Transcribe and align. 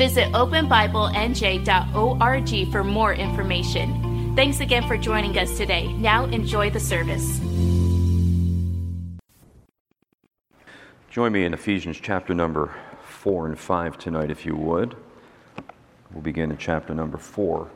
Visit 0.00 0.32
openbiblenj.org 0.32 2.72
for 2.72 2.82
more 2.82 3.12
information. 3.12 4.32
Thanks 4.34 4.60
again 4.60 4.88
for 4.88 4.96
joining 4.96 5.36
us 5.36 5.58
today. 5.58 5.92
Now 5.92 6.24
enjoy 6.24 6.70
the 6.70 6.80
service. 6.80 7.38
Join 11.10 11.32
me 11.32 11.44
in 11.44 11.52
Ephesians 11.52 12.00
chapter 12.00 12.32
number 12.32 12.74
4 13.04 13.48
and 13.48 13.58
5 13.58 13.98
tonight, 13.98 14.30
if 14.30 14.46
you 14.46 14.56
would. 14.56 14.96
We'll 16.14 16.22
begin 16.22 16.50
in 16.50 16.56
chapter 16.56 16.94
number 16.94 17.18
4, 17.18 17.70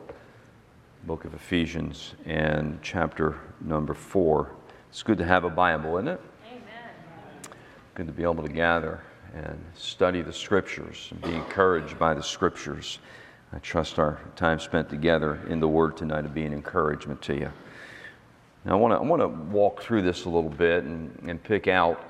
book 1.03 1.25
of 1.25 1.35
Ephesians, 1.35 2.15
and 2.25 2.79
chapter 2.81 3.39
number 3.61 3.93
4. 3.93 4.49
It's 4.89 5.03
good 5.03 5.19
to 5.19 5.25
have 5.25 5.43
a 5.43 5.51
Bible, 5.51 5.97
isn't 5.97 6.07
it? 6.07 6.19
Amen. 6.47 6.63
Good 7.93 8.07
to 8.07 8.13
be 8.13 8.23
able 8.23 8.41
to 8.41 8.49
gather 8.49 9.03
and 9.35 9.61
study 9.75 10.21
the 10.21 10.33
Scriptures 10.33 11.09
and 11.11 11.21
be 11.21 11.33
encouraged 11.33 11.99
by 11.99 12.13
the 12.13 12.23
Scriptures. 12.23 12.99
I 13.51 13.59
trust 13.59 13.99
our 13.99 14.19
time 14.35 14.59
spent 14.59 14.89
together 14.89 15.39
in 15.49 15.59
the 15.59 15.67
Word 15.67 15.97
tonight 15.97 16.21
will 16.23 16.29
be 16.29 16.45
an 16.45 16.53
encouragement 16.53 17.21
to 17.23 17.35
you. 17.35 17.51
Now, 18.63 18.73
I 18.73 18.75
want 18.75 19.19
to 19.21 19.23
I 19.23 19.25
walk 19.25 19.81
through 19.81 20.01
this 20.01 20.25
a 20.25 20.29
little 20.29 20.49
bit 20.49 20.85
and, 20.85 21.15
and 21.27 21.43
pick 21.43 21.67
out 21.67 22.01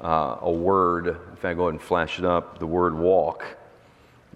uh, 0.00 0.36
a 0.40 0.50
word. 0.50 1.18
If 1.34 1.44
I 1.44 1.52
go 1.52 1.64
ahead 1.64 1.74
and 1.74 1.82
flash 1.82 2.18
it 2.18 2.24
up, 2.24 2.58
the 2.58 2.66
word 2.66 2.94
walk. 2.94 3.44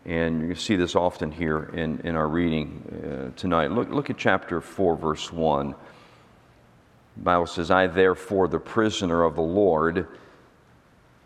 And 0.05 0.49
you 0.49 0.55
see 0.55 0.77
this 0.77 0.97
often 0.97 1.31
here 1.31 1.71
in, 1.73 2.01
in 2.01 2.17
our 2.17 2.29
reading 2.29 3.31
uh, 3.35 3.39
tonight. 3.39 3.71
Look, 3.71 3.89
look 3.89 4.11
at 4.11 4.19
chapter 4.19 4.61
4, 4.61 4.97
verse 4.97 5.33
1. 5.33 5.71
The 7.17 7.23
Bible 7.23 7.47
says, 7.47 7.71
I 7.71 7.87
therefore, 7.87 8.49
the 8.49 8.59
prisoner 8.59 9.23
of 9.23 9.37
the 9.37 9.43
Lord, 9.43 10.09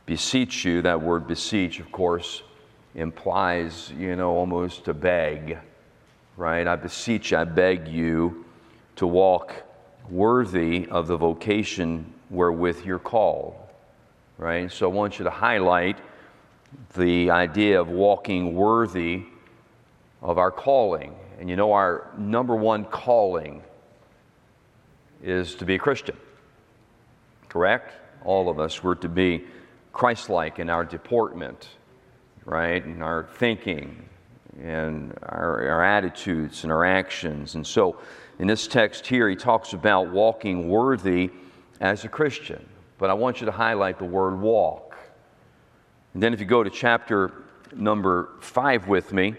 beseech 0.06 0.64
you. 0.64 0.82
That 0.82 1.00
word 1.00 1.26
beseech, 1.26 1.80
of 1.80 1.92
course, 1.92 2.42
implies, 2.94 3.92
you 3.98 4.16
know, 4.16 4.30
almost 4.30 4.84
to 4.86 4.94
beg, 4.94 5.58
right? 6.36 6.66
I 6.66 6.76
beseech, 6.76 7.32
I 7.32 7.44
beg 7.44 7.88
you 7.88 8.44
to 8.96 9.06
walk 9.06 9.62
worthy 10.08 10.86
of 10.88 11.06
the 11.06 11.16
vocation 11.16 12.12
wherewith 12.30 12.84
you're 12.84 12.98
called 12.98 13.54
right? 14.38 14.70
So 14.70 14.90
I 14.90 14.92
want 14.92 15.18
you 15.18 15.24
to 15.24 15.30
highlight 15.30 15.98
the 16.96 17.30
idea 17.30 17.80
of 17.80 17.88
walking 17.88 18.54
worthy 18.54 19.24
of 20.22 20.38
our 20.38 20.50
calling. 20.50 21.14
And 21.38 21.48
you 21.48 21.56
know, 21.56 21.72
our 21.72 22.10
number 22.16 22.54
one 22.54 22.84
calling 22.86 23.62
is 25.22 25.54
to 25.56 25.64
be 25.64 25.76
a 25.76 25.78
Christian, 25.78 26.16
correct? 27.48 27.92
All 28.24 28.48
of 28.48 28.60
us, 28.60 28.82
we're 28.82 28.94
to 28.96 29.08
be 29.08 29.44
Christ 29.96 30.30
like 30.30 30.58
in 30.58 30.70
our 30.70 30.84
deportment, 30.84 31.68
right? 32.44 32.84
In 32.84 33.02
our 33.02 33.28
thinking 33.34 34.08
and 34.60 35.16
our, 35.22 35.68
our 35.68 35.84
attitudes 35.84 36.62
and 36.62 36.72
our 36.72 36.84
actions. 36.84 37.54
And 37.54 37.66
so 37.66 37.98
in 38.38 38.46
this 38.46 38.66
text 38.66 39.06
here, 39.06 39.28
he 39.28 39.36
talks 39.36 39.72
about 39.72 40.10
walking 40.10 40.68
worthy 40.68 41.30
as 41.80 42.04
a 42.04 42.08
Christian 42.08 42.66
but 42.98 43.10
I 43.10 43.14
want 43.14 43.40
you 43.40 43.46
to 43.46 43.52
highlight 43.52 43.98
the 43.98 44.04
word 44.04 44.40
walk. 44.40 44.96
And 46.14 46.22
then 46.22 46.32
if 46.32 46.40
you 46.40 46.46
go 46.46 46.62
to 46.62 46.70
chapter 46.70 47.32
number 47.74 48.30
5 48.40 48.88
with 48.88 49.12
me, 49.12 49.34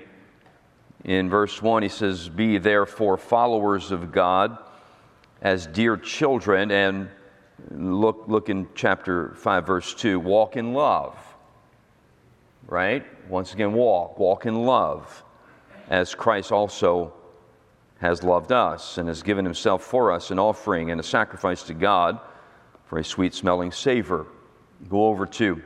in 1.04 1.30
verse 1.30 1.62
1, 1.62 1.84
he 1.84 1.90
says, 1.90 2.30
Be 2.30 2.58
therefore 2.58 3.18
followers 3.18 3.92
of 3.92 4.12
God 4.12 4.58
as 5.42 5.66
dear 5.68 5.98
children. 5.98 6.72
And 6.72 7.10
look, 7.72 8.26
look 8.28 8.50
in 8.50 8.68
chapter 8.76 9.34
5, 9.36 9.68
verse 9.68 9.94
2, 9.94 10.20
walk 10.20 10.58
in 10.58 10.74
love. 10.74 11.18
Right? 12.68 13.06
Once 13.30 13.54
again, 13.54 13.74
walk. 13.74 14.20
Walk 14.20 14.46
in 14.46 14.66
love 14.66 15.24
as 15.90 16.14
Christ 16.14 16.52
also 16.52 17.14
has 18.00 18.24
loved 18.24 18.52
us 18.52 18.98
and 18.98 19.08
has 19.08 19.24
given 19.24 19.46
himself 19.46 19.84
for 19.84 20.12
us 20.12 20.32
an 20.32 20.40
offering 20.40 20.92
and 20.92 21.00
a 21.00 21.04
sacrifice 21.04 21.64
to 21.64 21.74
God 21.74 22.20
for 22.86 23.00
a 23.00 23.04
sweet 23.04 23.34
smelling 23.34 23.72
savor. 23.72 24.28
Go 24.90 25.08
over 25.08 25.26
to 25.26 25.62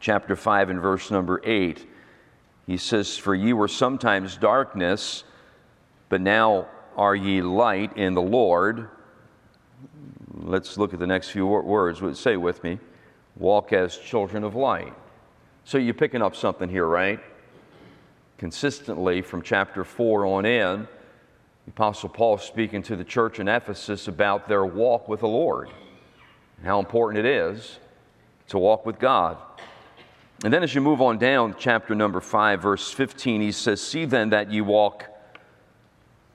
chapter 0.00 0.36
5 0.36 0.70
and 0.70 0.80
verse 0.80 1.10
number 1.10 1.40
8. 1.44 1.86
He 2.66 2.76
says, 2.76 3.16
For 3.16 3.34
ye 3.34 3.52
were 3.52 3.68
sometimes 3.68 4.36
darkness, 4.36 5.24
but 6.08 6.20
now 6.20 6.68
are 6.96 7.16
ye 7.16 7.40
light 7.40 7.96
in 7.96 8.14
the 8.14 8.22
Lord. 8.22 8.88
Let's 10.44 10.76
look 10.76 10.92
at 10.92 10.98
the 10.98 11.06
next 11.06 11.30
few 11.30 11.46
words. 11.46 12.18
Say 12.18 12.36
with 12.36 12.62
me 12.64 12.78
walk 13.36 13.72
as 13.72 13.96
children 13.96 14.44
of 14.44 14.54
light. 14.54 14.92
So 15.64 15.78
you're 15.78 15.94
picking 15.94 16.22
up 16.22 16.34
something 16.34 16.68
here, 16.68 16.86
right? 16.86 17.20
Consistently 18.36 19.22
from 19.22 19.42
chapter 19.42 19.84
4 19.84 20.26
on 20.26 20.44
in, 20.44 20.88
the 21.64 21.70
Apostle 21.70 22.08
Paul 22.08 22.38
speaking 22.38 22.82
to 22.82 22.96
the 22.96 23.04
church 23.04 23.38
in 23.38 23.46
Ephesus 23.48 24.08
about 24.08 24.48
their 24.48 24.64
walk 24.64 25.08
with 25.08 25.20
the 25.20 25.28
Lord 25.28 25.70
and 26.58 26.66
how 26.66 26.80
important 26.80 27.24
it 27.24 27.30
is 27.30 27.78
to 28.48 28.58
walk 28.58 28.84
with 28.84 28.98
God. 28.98 29.38
And 30.44 30.52
then 30.52 30.64
as 30.64 30.74
you 30.74 30.80
move 30.80 31.00
on 31.00 31.18
down, 31.18 31.54
chapter 31.56 31.94
number 31.94 32.20
5, 32.20 32.60
verse 32.60 32.90
15, 32.90 33.40
he 33.40 33.52
says, 33.52 33.80
See 33.80 34.04
then 34.04 34.30
that 34.30 34.50
you 34.50 34.64
walk 34.64 35.06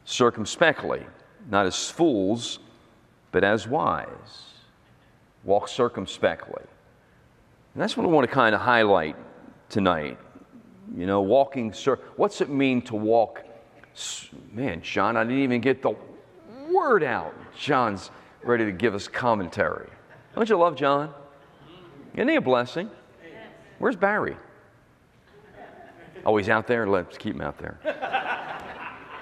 circumspectly, 0.06 1.06
not 1.50 1.66
as 1.66 1.90
fools, 1.90 2.60
but 3.32 3.44
as 3.44 3.68
wise. 3.68 4.54
Walk 5.44 5.68
circumspectly. 5.68 6.64
And 7.74 7.82
that's 7.84 7.96
what 7.96 8.06
I 8.06 8.10
want 8.10 8.28
to 8.28 8.34
kind 8.34 8.56
of 8.56 8.62
highlight 8.62 9.16
tonight. 9.70 10.18
You 10.96 11.06
know, 11.06 11.22
walking, 11.22 11.74
cir- 11.74 12.00
what's 12.16 12.42
it 12.42 12.50
mean 12.50 12.82
to 12.84 12.96
walk? 12.96 13.44
Man, 14.52 14.82
John, 14.82 15.18
I 15.18 15.24
didn't 15.24 15.40
even 15.40 15.62
get 15.62 15.82
the 15.82 15.96
word 16.70 17.04
out. 17.04 17.34
John's 17.58 18.12
ready 18.44 18.66
to 18.66 18.72
give 18.72 18.96
us 18.96 19.08
commentary. 19.08 19.90
Don't 20.36 20.48
you 20.50 20.58
love 20.58 20.76
John? 20.76 21.14
Isn't 22.14 22.30
he 22.30 22.36
a 22.36 22.42
blessing? 22.42 22.90
Where's 23.80 23.96
Barry? 23.96 24.38
Oh, 26.26 26.36
he's 26.38 26.50
out 26.50 26.68
there? 26.68 26.88
Let's 26.88 27.18
keep 27.18 27.36
him 27.36 27.42
out 27.42 27.58
there. 27.58 27.80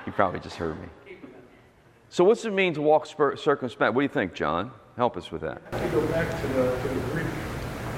He 0.05 0.11
probably 0.11 0.39
just 0.39 0.55
heard 0.55 0.79
me. 0.79 0.87
So, 2.15 2.23
what's 2.23 2.45
it 2.45 2.53
mean 2.53 2.73
to 2.75 2.81
walk 2.81 3.07
circumspect? 3.07 3.93
What 3.93 3.99
do 3.99 4.03
you 4.03 4.07
think, 4.07 4.33
John? 4.33 4.71
Help 4.95 5.17
us 5.17 5.33
with 5.33 5.41
that. 5.41 5.61
I 5.73 5.85
go 5.89 5.99
back 6.07 6.31
to 6.39 6.47
the, 6.47 6.71
to 6.71 6.87
the 6.87 6.99
Greek 7.11 7.27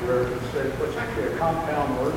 where 0.09 0.23
it 0.23 0.41
says, 0.51 0.73
well, 0.79 0.89
it's 0.89 0.97
actually 0.97 1.33
a 1.33 1.37
compound 1.37 2.01
word. 2.01 2.15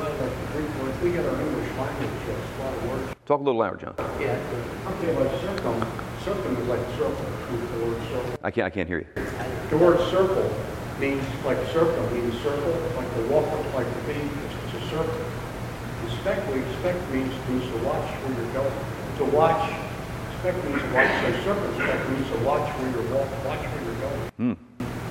Like 0.00 0.16
the 0.16 0.46
Greek 0.56 0.72
words. 0.80 0.98
We 1.02 1.12
get 1.12 1.26
our 1.26 1.38
English 1.38 1.68
language, 1.76 2.08
it's 2.26 2.58
a 2.58 2.62
lot 2.64 2.72
of 2.72 2.88
words. 2.88 3.14
Talk 3.26 3.40
a 3.40 3.42
little 3.42 3.60
louder, 3.60 3.76
John. 3.76 3.94
Yeah. 4.18 4.40
Okay, 4.96 5.12
like 5.12 5.40
circum. 5.42 5.76
Circum 6.24 6.56
is 6.56 6.68
like 6.68 6.80
circle. 6.96 7.12
The 7.20 7.84
word 7.84 8.00
circle. 8.08 8.38
I 8.42 8.50
can't, 8.50 8.64
I 8.64 8.70
can't 8.70 8.88
hear 8.88 9.00
you. 9.00 9.24
The 9.68 9.76
word 9.76 10.00
circle 10.08 10.50
means 10.98 11.22
like 11.44 11.58
circle, 11.66 12.00
means 12.16 12.32
circle, 12.40 12.72
like 12.96 13.14
the 13.14 13.24
walk, 13.28 13.44
like 13.74 13.92
the 13.92 14.14
beat, 14.14 14.24
it's, 14.24 14.84
a 14.84 14.88
circle. 14.88 15.20
Respect, 16.06 16.50
we 16.50 16.60
expect 16.60 17.10
means 17.10 17.28
to, 17.28 17.60
to 17.60 17.84
watch 17.84 18.08
where 18.08 18.40
you're 18.40 18.54
going. 18.54 18.72
To 19.18 19.24
watch, 19.36 19.81
to 20.42 20.94
watch. 20.94 21.10
So 21.22 21.54
circumspect 21.54 22.10
means 22.10 22.28
to 22.30 22.38
watch 22.38 22.68
where 22.78 22.90
you're 22.90 23.14
walking, 23.14 23.44
watch 23.46 23.62
where 23.62 23.82
you're 23.84 24.00
going. 24.02 24.22
Mm. 24.40 24.56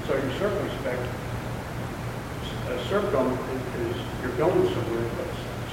So 0.08 0.14
your 0.18 0.34
circumspect, 0.38 1.02
uh, 2.68 2.84
circum 2.90 3.32
is, 3.32 3.96
is 3.96 4.02
you're 4.22 4.36
going 4.36 4.68
somewhere, 4.74 5.10
but 5.16 5.28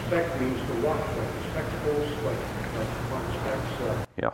spec 0.06 0.40
means 0.40 0.60
to 0.60 0.74
watch, 0.86 1.00
like 1.00 1.32
the 1.34 1.50
spectacles, 1.50 2.08
like, 2.24 2.38
like 2.78 2.88
specs. 3.34 3.82
Uh, 3.82 4.04
yeah. 4.16 4.30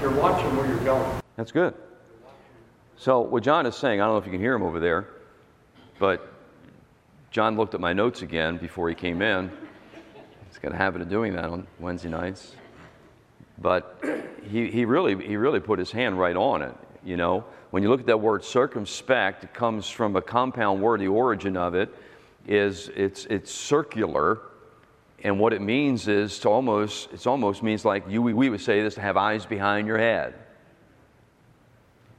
You're 0.00 0.14
watching 0.14 0.56
where 0.56 0.66
you're 0.66 0.84
going. 0.84 1.20
That's 1.36 1.50
good. 1.50 1.74
So, 2.96 3.20
what 3.20 3.42
John 3.42 3.66
is 3.66 3.76
saying, 3.76 4.00
I 4.00 4.04
don't 4.04 4.14
know 4.14 4.18
if 4.18 4.26
you 4.26 4.32
can 4.32 4.40
hear 4.40 4.54
him 4.54 4.62
over 4.62 4.80
there, 4.80 5.08
but 5.98 6.32
John 7.30 7.56
looked 7.56 7.74
at 7.74 7.80
my 7.80 7.92
notes 7.92 8.22
again 8.22 8.58
before 8.58 8.88
he 8.88 8.94
came 8.94 9.22
in. 9.22 9.50
He's 10.48 10.58
got 10.58 10.72
a 10.72 10.76
habit 10.76 11.02
of 11.02 11.08
doing 11.08 11.34
that 11.34 11.44
on 11.44 11.66
Wednesday 11.78 12.08
nights. 12.08 12.54
But 13.60 14.02
he, 14.50 14.70
he, 14.70 14.84
really, 14.84 15.26
he 15.26 15.36
really 15.36 15.60
put 15.60 15.78
his 15.78 15.90
hand 15.90 16.18
right 16.18 16.36
on 16.36 16.62
it. 16.62 16.74
You 17.04 17.16
know, 17.16 17.44
when 17.70 17.82
you 17.82 17.88
look 17.88 18.00
at 18.00 18.06
that 18.06 18.20
word 18.20 18.44
circumspect, 18.44 19.44
it 19.44 19.54
comes 19.54 19.88
from 19.88 20.16
a 20.16 20.22
compound 20.22 20.82
word. 20.82 21.00
The 21.00 21.08
origin 21.08 21.56
of 21.56 21.74
it 21.74 21.94
is 22.46 22.90
it's, 22.94 23.26
it's 23.26 23.52
circular, 23.52 24.40
And 25.22 25.40
what 25.40 25.52
it 25.52 25.60
means 25.60 26.06
is 26.06 26.38
to 26.40 26.48
almost, 26.48 27.12
it 27.12 27.26
almost 27.26 27.62
means 27.62 27.84
like 27.84 28.04
you, 28.08 28.22
we 28.22 28.48
would 28.48 28.60
say 28.60 28.82
this 28.82 28.94
to 28.94 29.00
have 29.00 29.16
eyes 29.16 29.44
behind 29.44 29.86
your 29.86 29.98
head. 29.98 30.34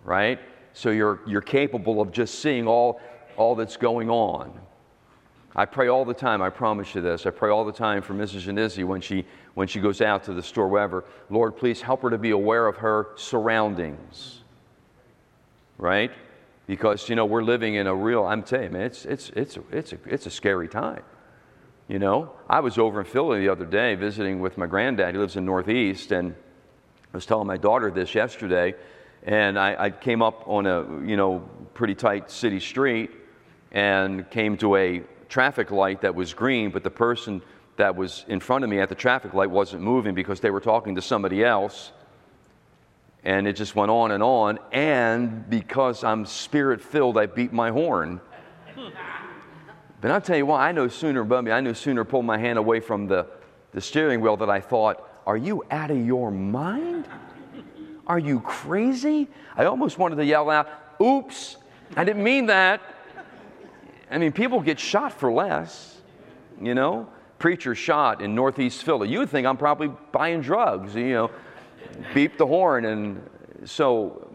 Right? 0.03 0.39
So 0.74 0.92
you're, 0.92 1.21
you're 1.25 1.42
capable 1.42 2.01
of 2.01 2.12
just 2.12 2.39
seeing 2.39 2.68
all, 2.68 3.00
all 3.38 3.56
that's 3.56 3.77
going 3.77 4.09
on. 4.09 4.59
I 5.56 5.65
pray 5.65 5.88
all 5.88 6.06
the 6.06 6.13
time, 6.13 6.42
I 6.42 6.50
promise 6.50 6.94
you 6.94 7.01
this. 7.01 7.25
I 7.25 7.31
pray 7.31 7.50
all 7.50 7.65
the 7.65 7.71
time 7.71 8.01
for 8.01 8.13
Mrs. 8.13 8.45
Yannizzi 8.45 8.85
when 8.85 9.01
she, 9.01 9.25
when 9.59 9.67
she 9.67 9.81
goes 9.81 10.00
out 10.00 10.23
to 10.23 10.33
the 10.33 10.41
store, 10.41 10.69
wherever. 10.69 11.03
Lord, 11.29 11.57
please 11.57 11.81
help 11.81 12.03
her 12.03 12.09
to 12.11 12.17
be 12.17 12.29
aware 12.29 12.65
of 12.65 12.77
her 12.77 13.09
surroundings. 13.17 14.39
Right? 15.77 16.13
Because, 16.65 17.09
you 17.09 17.17
know, 17.17 17.25
we're 17.25 17.44
living 17.44 17.75
in 17.75 17.85
a 17.85 17.94
real, 17.94 18.23
I'm 18.23 18.41
telling 18.41 18.67
you, 18.67 18.69
man, 18.69 18.83
it's, 18.83 19.03
it's, 19.03 19.29
it's, 19.31 19.57
a, 19.57 19.63
it's, 19.69 19.91
a, 19.91 19.97
it's 20.06 20.25
a 20.27 20.29
scary 20.29 20.69
time. 20.69 21.03
You 21.89 22.00
know, 22.00 22.31
I 22.50 22.61
was 22.61 22.77
over 22.77 23.01
in 23.01 23.06
Philly 23.06 23.41
the 23.41 23.50
other 23.50 23.65
day 23.65 23.95
visiting 23.95 24.39
with 24.39 24.57
my 24.57 24.65
granddad. 24.65 25.13
He 25.13 25.19
lives 25.19 25.35
in 25.35 25.44
Northeast, 25.44 26.13
and 26.13 26.33
I 27.13 27.17
was 27.17 27.25
telling 27.25 27.45
my 27.45 27.57
daughter 27.57 27.91
this 27.91 28.15
yesterday. 28.15 28.75
And 29.23 29.59
I, 29.59 29.75
I 29.77 29.89
came 29.89 30.21
up 30.21 30.47
on 30.47 30.67
a, 30.67 30.83
you 31.06 31.17
know, 31.17 31.39
pretty 31.73 31.95
tight 31.95 32.31
city 32.31 32.61
street 32.61 33.11
and 33.73 34.29
came 34.29 34.56
to 34.59 34.77
a 34.77 35.03
traffic 35.27 35.69
light 35.69 36.00
that 36.00 36.15
was 36.15 36.33
green, 36.33 36.71
but 36.71 36.83
the 36.83 36.89
person 36.89 37.41
that 37.79 37.95
was 37.95 38.25
in 38.27 38.41
front 38.41 38.65
of 38.65 38.69
me 38.69 38.79
at 38.79 38.89
the 38.89 38.95
traffic 38.95 39.33
light 39.33 39.49
wasn't 39.49 39.81
moving 39.81 40.13
because 40.13 40.41
they 40.41 40.51
were 40.51 40.59
talking 40.59 40.95
to 40.95 41.01
somebody 41.01 41.43
else. 41.43 41.91
And 43.23 43.47
it 43.47 43.53
just 43.53 43.73
went 43.73 43.89
on 43.89 44.11
and 44.11 44.21
on. 44.21 44.59
And 44.71 45.49
because 45.49 46.03
I'm 46.03 46.25
spirit 46.25 46.81
filled, 46.81 47.17
I 47.17 47.25
beat 47.25 47.51
my 47.51 47.71
horn. 47.71 48.21
But 50.01 50.11
I'll 50.11 50.21
tell 50.21 50.37
you 50.37 50.45
what, 50.45 50.61
I 50.61 50.71
no 50.71 50.87
sooner, 50.87 51.25
Bubby, 51.25 51.51
I 51.51 51.59
no 51.59 51.73
sooner 51.73 52.05
pulled 52.05 52.23
my 52.23 52.37
hand 52.37 52.57
away 52.57 52.79
from 52.79 53.07
the, 53.07 53.27
the 53.73 53.81
steering 53.81 54.21
wheel 54.21 54.37
that 54.37 54.49
I 54.49 54.61
thought, 54.61 55.05
Are 55.27 55.35
you 55.35 55.65
out 55.69 55.91
of 55.91 56.05
your 56.05 56.31
mind? 56.31 57.05
Are 58.07 58.17
you 58.17 58.39
crazy? 58.39 59.27
I 59.57 59.65
almost 59.65 59.97
wanted 59.97 60.15
to 60.15 60.23
yell 60.23 60.49
out, 60.49 60.69
Oops, 61.01 61.57
I 61.97 62.05
didn't 62.05 62.23
mean 62.23 62.45
that. 62.45 62.79
I 64.09 64.19
mean, 64.19 64.31
people 64.31 64.61
get 64.61 64.79
shot 64.79 65.11
for 65.11 65.29
less, 65.33 65.97
you 66.61 66.73
know? 66.73 67.09
Preacher 67.39 67.74
shot 67.74 68.21
in 68.21 68.36
Northeast 68.36 68.83
Philly. 68.83 69.09
You 69.09 69.19
would 69.19 69.30
think 69.30 69.47
I'm 69.47 69.57
probably 69.57 69.91
buying 70.12 70.41
drugs, 70.41 70.94
you 70.94 71.13
know, 71.13 71.31
beep 72.13 72.38
the 72.38 72.45
horn. 72.45 72.83
And 72.86 73.30
so 73.65 74.30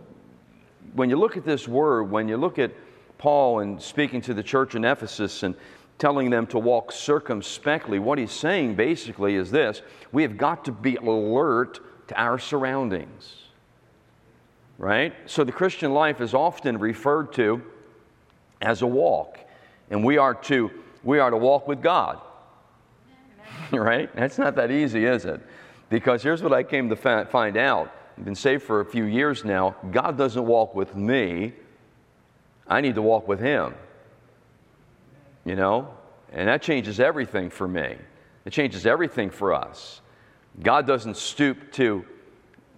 when 0.95 1.11
you 1.11 1.17
look 1.17 1.37
at 1.37 1.45
this 1.45 1.69
word, 1.69 2.05
when 2.05 2.29
you 2.29 2.39
look 2.39 2.59
at 2.59 2.73
Paul 3.19 3.61
and 3.61 3.81
speaking 3.81 4.23
to 4.23 4.35
the 4.35 4.43
church 4.43 4.75
in 4.75 4.85
Ephesus 4.85 5.43
and 5.43 5.55
telling 5.99 6.31
them 6.31 6.47
to 6.49 6.59
walk 6.59 6.93
circumspectly, 6.93 7.99
what 7.99 8.19
he's 8.19 8.33
saying 8.33 8.75
basically 8.75 9.35
is 9.35 9.51
this 9.51 9.83
we 10.11 10.23
have 10.23 10.39
got 10.39 10.65
to 10.65 10.73
be 10.73 10.97
alert 10.97 11.81
to 12.09 12.21
our 12.21 12.39
surroundings. 12.39 13.37
Right? 14.79 15.15
So 15.27 15.45
the 15.45 15.53
Christian 15.53 15.93
life 15.93 16.21
is 16.21 16.35
often 16.35 16.79
referred 16.79 17.33
to 17.35 17.63
as 18.61 18.83
a 18.83 18.87
walk, 18.87 19.39
and 19.91 20.03
we 20.05 20.17
are 20.17 20.35
to 20.35 20.71
we 21.05 21.19
are 21.19 21.31
to 21.31 21.37
walk 21.37 21.69
with 21.69 21.83
God. 21.83 22.21
right? 23.73 24.15
That's 24.15 24.39
not 24.39 24.55
that 24.57 24.71
easy, 24.71 25.05
is 25.05 25.25
it? 25.25 25.41
Because 25.91 26.23
here's 26.23 26.43
what 26.43 26.53
I 26.53 26.63
came 26.63 26.89
to 26.89 26.97
find 26.97 27.57
out. 27.57 27.95
I've 28.17 28.25
been 28.25 28.35
saved 28.35 28.63
for 28.63 28.81
a 28.81 28.85
few 28.85 29.05
years 29.05 29.45
now. 29.45 29.77
God 29.91 30.17
doesn't 30.17 30.45
walk 30.45 30.75
with 30.75 30.95
me. 30.95 31.53
I 32.67 32.81
need 32.81 32.95
to 32.95 33.03
walk 33.03 33.29
with 33.29 33.41
Him. 33.41 33.75
You 35.45 35.57
know? 35.57 35.95
And 36.33 36.49
that 36.49 36.63
changes 36.63 37.01
everything 37.01 37.51
for 37.51 37.69
me. 37.69 37.97
It 38.45 38.53
changes 38.53 38.87
everything 38.87 39.31
for 39.31 39.53
us. 39.53 40.01
God 40.63 40.87
doesn't 40.87 41.17
stoop 41.17 41.73
to, 41.73 42.05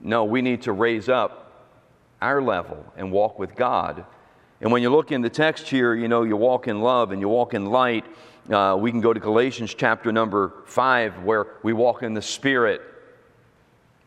no, 0.02 0.24
we 0.24 0.42
need 0.42 0.62
to 0.62 0.72
raise 0.72 1.08
up 1.08 1.42
our 2.20 2.40
level 2.40 2.84
and 2.96 3.12
walk 3.12 3.38
with 3.38 3.54
God. 3.54 4.04
And 4.60 4.72
when 4.72 4.82
you 4.82 4.90
look 4.90 5.12
in 5.12 5.20
the 5.20 5.30
text 5.30 5.68
here, 5.68 5.94
you 5.94 6.08
know, 6.08 6.22
you 6.22 6.36
walk 6.36 6.66
in 6.68 6.80
love 6.80 7.12
and 7.12 7.20
you 7.20 7.28
walk 7.28 7.54
in 7.54 7.66
light. 7.66 8.04
Uh, 8.50 8.76
we 8.78 8.90
can 8.90 9.00
go 9.00 9.12
to 9.12 9.18
Galatians 9.18 9.74
chapter 9.74 10.12
number 10.12 10.52
five, 10.66 11.22
where 11.24 11.46
we 11.62 11.72
walk 11.72 12.02
in 12.02 12.14
the 12.14 12.22
Spirit. 12.22 12.80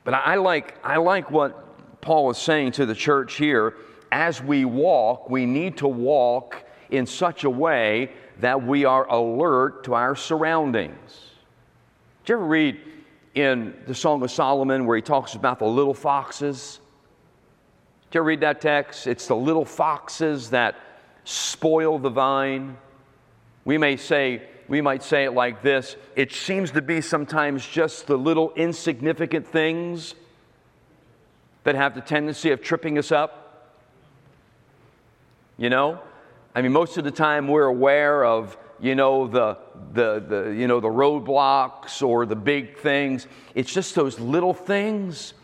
But 0.04 0.14
I 0.14 0.36
like, 0.36 0.78
I 0.84 0.98
like 0.98 1.30
what 1.30 2.02
Paul 2.02 2.30
is 2.30 2.38
saying 2.38 2.72
to 2.74 2.86
the 2.86 2.96
church 2.96 3.36
here 3.36 3.76
as 4.12 4.42
we 4.42 4.66
walk, 4.66 5.30
we 5.30 5.46
need 5.46 5.78
to 5.78 5.88
walk 5.88 6.64
in 6.90 7.06
such 7.06 7.44
a 7.44 7.50
way 7.50 8.12
that 8.40 8.66
we 8.66 8.86
are 8.86 9.08
alert 9.08 9.84
to 9.84 9.94
our 9.94 10.16
surroundings. 10.16 11.22
Did 12.24 12.34
you 12.34 12.36
ever 12.36 12.46
read 12.46 12.80
in 13.36 13.76
the 13.86 13.94
Song 13.94 14.24
of 14.24 14.32
Solomon 14.32 14.86
where 14.86 14.96
he 14.96 15.02
talks 15.02 15.36
about 15.36 15.60
the 15.60 15.68
little 15.68 15.94
foxes? 15.94 16.80
Did 18.10 18.16
you 18.16 18.22
ever 18.22 18.28
read 18.28 18.40
that 18.42 18.62
text? 18.62 19.06
It's 19.08 19.28
the 19.28 19.36
little 19.36 19.66
foxes 19.66 20.50
that 20.52 20.76
spoil 21.26 22.00
the 22.00 22.10
vine. 22.10 22.78
We 23.70 23.78
may 23.78 23.98
say, 23.98 24.42
we 24.68 24.82
might 24.82 25.04
say 25.04 25.26
it 25.26 25.34
like 25.34 25.62
this 25.62 25.96
it 26.16 26.34
seems 26.34 26.72
to 26.72 26.82
be 26.82 27.02
sometimes 27.02 27.64
just 27.64 28.08
the 28.08 28.18
little 28.18 28.52
insignificant 28.56 29.46
things 29.46 30.16
that 31.66 31.76
have 31.76 31.94
the 31.94 32.02
tendency 32.02 32.50
of 32.50 32.64
tripping 32.64 32.98
us 32.98 33.12
up. 33.12 33.76
You 35.60 35.70
know? 35.70 36.00
I 36.56 36.64
mean, 36.64 36.72
most 36.72 36.98
of 36.98 37.04
the 37.04 37.12
time 37.12 37.48
we're 37.48 37.68
aware 37.68 38.26
of, 38.26 38.58
you 38.80 38.96
know, 38.96 39.28
the, 39.28 39.60
the, 39.94 40.20
the, 40.20 40.50
you 40.50 40.68
know, 40.68 40.80
the 40.80 40.88
roadblocks 40.88 42.02
or 42.02 42.26
the 42.26 42.36
big 42.36 42.76
things. 42.80 43.28
It's 43.54 43.72
just 43.72 43.94
those 43.94 44.20
little 44.20 44.56
things 44.56 45.36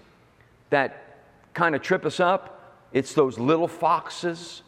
that 0.71 1.19
kind 1.53 1.75
of 1.75 1.83
trip 1.83 2.07
us 2.07 2.19
up. 2.19 2.73
It's 2.91 3.13
those 3.13 3.37
little 3.37 3.67
foxes 3.67 4.63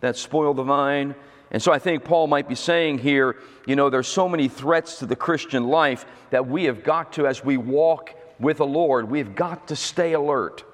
that 0.00 0.16
spoil 0.16 0.54
the 0.54 0.64
vine. 0.64 1.14
And 1.50 1.62
so 1.62 1.72
I 1.72 1.78
think 1.78 2.04
Paul 2.04 2.26
might 2.26 2.48
be 2.48 2.54
saying 2.54 2.98
here, 2.98 3.36
you 3.66 3.76
know, 3.76 3.88
there's 3.88 4.08
so 4.08 4.28
many 4.28 4.48
threats 4.48 4.98
to 4.98 5.06
the 5.06 5.16
Christian 5.16 5.68
life 5.68 6.04
that 6.30 6.46
we 6.46 6.64
have 6.64 6.82
got 6.82 7.12
to, 7.14 7.26
as 7.26 7.44
we 7.44 7.56
walk 7.56 8.14
with 8.38 8.58
the 8.58 8.66
Lord, 8.66 9.08
we've 9.08 9.34
got 9.34 9.68
to 9.68 9.76
stay 9.76 10.12
alert. 10.12 10.64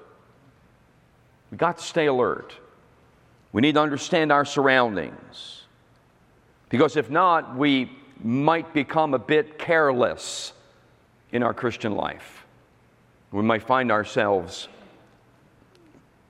We've 1.51 1.59
got 1.59 1.77
to 1.77 1.83
stay 1.83 2.07
alert. 2.07 2.53
We 3.51 3.61
need 3.61 3.75
to 3.75 3.81
understand 3.81 4.31
our 4.31 4.45
surroundings. 4.45 5.61
Because 6.69 6.97
if 6.97 7.09
not, 7.09 7.55
we 7.55 7.91
might 8.23 8.73
become 8.73 9.13
a 9.13 9.19
bit 9.19 9.59
careless 9.59 10.53
in 11.31 11.43
our 11.43 11.53
Christian 11.53 11.95
life. 11.95 12.45
We 13.31 13.43
might 13.43 13.63
find 13.63 13.91
ourselves 13.91 14.67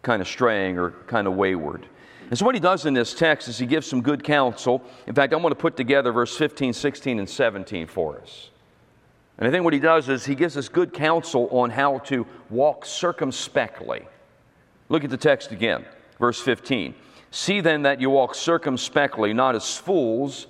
kind 0.02 0.22
of 0.22 0.28
straying 0.28 0.78
or 0.78 0.92
kind 1.08 1.28
of 1.28 1.36
wayward. 1.36 1.86
And 2.34 2.38
so, 2.40 2.48
what 2.48 2.56
he 2.56 2.62
does 2.62 2.88
in 2.88 2.96
this 2.96 3.14
text 3.14 3.48
is 3.48 3.60
he 3.60 3.68
gives 3.68 3.86
some 3.86 4.02
good 4.02 4.24
counsel. 4.24 4.82
In 5.06 5.14
fact, 5.14 5.34
I 5.34 5.36
want 5.36 5.52
to 5.52 5.56
put 5.56 5.78
together 5.78 6.12
verse 6.12 6.36
15, 6.36 6.74
16, 6.74 7.20
and 7.20 7.30
17 7.30 7.86
for 7.86 8.20
us. 8.20 8.50
And 9.38 9.48
I 9.48 9.52
think 9.52 9.64
what 9.64 9.72
he 9.72 9.80
does 9.80 10.10
is 10.10 10.26
he 10.26 10.34
gives 10.34 10.58
us 10.58 10.68
good 10.68 10.94
counsel 10.94 11.48
on 11.52 11.70
how 11.70 12.00
to 12.00 12.26
walk 12.50 12.88
circumspectly. 12.88 14.08
Look 14.90 15.04
at 15.04 15.12
the 15.12 15.18
text 15.18 15.52
again, 15.52 15.86
verse 16.20 16.42
15. 16.42 16.96
See 17.30 17.62
then 17.62 17.84
that 17.84 18.02
you 18.02 18.10
walk 18.10 18.34
circumspectly, 18.34 19.32
not 19.32 19.54
as 19.54 19.78
fools, 19.78 20.48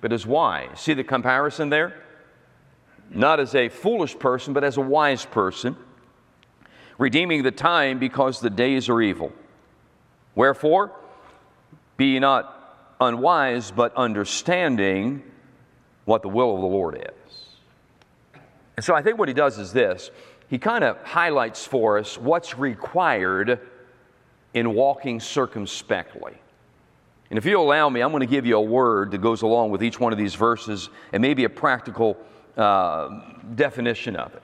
but 0.00 0.12
as 0.12 0.24
wise. 0.24 0.78
See 0.78 0.94
the 0.94 1.02
comparison 1.02 1.68
there? 1.68 2.00
Not 3.10 3.40
as 3.40 3.56
a 3.56 3.68
foolish 3.70 4.16
person, 4.16 4.54
but 4.54 4.62
as 4.62 4.76
a 4.76 4.82
wise 4.82 5.24
person, 5.24 5.74
redeeming 6.96 7.42
the 7.42 7.50
time 7.50 7.98
because 7.98 8.38
the 8.38 8.50
days 8.50 8.88
are 8.88 9.02
evil. 9.02 9.32
Wherefore, 10.36 10.92
be 11.98 12.18
not 12.18 12.96
unwise, 13.00 13.70
but 13.70 13.94
understanding 13.94 15.22
what 16.06 16.22
the 16.22 16.28
will 16.28 16.54
of 16.54 16.62
the 16.62 16.66
Lord 16.66 16.96
is. 16.96 18.40
And 18.76 18.84
so 18.84 18.94
I 18.94 19.02
think 19.02 19.18
what 19.18 19.28
he 19.28 19.34
does 19.34 19.58
is 19.58 19.72
this 19.72 20.10
he 20.48 20.56
kind 20.56 20.82
of 20.82 20.96
highlights 21.02 21.66
for 21.66 21.98
us 21.98 22.16
what's 22.16 22.56
required 22.56 23.60
in 24.54 24.72
walking 24.72 25.20
circumspectly. 25.20 26.32
And 27.30 27.36
if 27.36 27.44
you 27.44 27.60
allow 27.60 27.90
me, 27.90 28.00
I'm 28.00 28.10
going 28.10 28.20
to 28.20 28.26
give 28.26 28.46
you 28.46 28.56
a 28.56 28.62
word 28.62 29.10
that 29.10 29.18
goes 29.18 29.42
along 29.42 29.70
with 29.70 29.82
each 29.82 30.00
one 30.00 30.12
of 30.12 30.18
these 30.18 30.34
verses 30.34 30.88
and 31.12 31.20
maybe 31.20 31.44
a 31.44 31.50
practical 31.50 32.16
uh, 32.56 33.20
definition 33.54 34.16
of 34.16 34.34
it. 34.34 34.42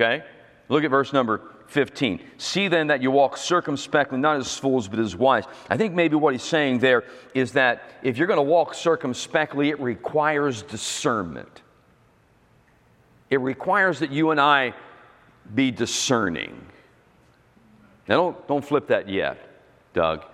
Okay? 0.00 0.24
Look 0.70 0.82
at 0.84 0.90
verse 0.90 1.12
number 1.12 1.42
15. 1.68 2.20
See 2.38 2.68
then 2.68 2.88
that 2.88 3.02
you 3.02 3.10
walk 3.10 3.36
circumspectly, 3.36 4.18
not 4.18 4.36
as 4.36 4.56
fools, 4.56 4.88
but 4.88 4.98
as 4.98 5.16
wise. 5.16 5.44
I 5.68 5.76
think 5.76 5.94
maybe 5.94 6.16
what 6.16 6.34
he's 6.34 6.42
saying 6.42 6.78
there 6.78 7.04
is 7.34 7.52
that 7.52 7.82
if 8.02 8.18
you're 8.18 8.26
going 8.26 8.38
to 8.38 8.42
walk 8.42 8.74
circumspectly, 8.74 9.70
it 9.70 9.80
requires 9.80 10.62
discernment. 10.62 11.62
It 13.30 13.40
requires 13.40 13.98
that 14.00 14.10
you 14.12 14.30
and 14.30 14.40
I 14.40 14.74
be 15.54 15.70
discerning. 15.70 16.64
Now, 18.08 18.16
don't, 18.16 18.48
don't 18.48 18.64
flip 18.64 18.88
that 18.88 19.08
yet, 19.08 19.38
Doug. 19.92 20.24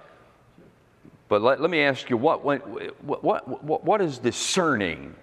But 1.29 1.41
let, 1.41 1.61
let 1.61 1.71
me 1.71 1.81
ask 1.81 2.11
you 2.11 2.17
what, 2.19 2.45
what, 2.45 2.61
what, 3.03 3.65
what, 3.65 3.85
what 3.85 4.01
is 4.03 4.19
discerning? 4.19 5.15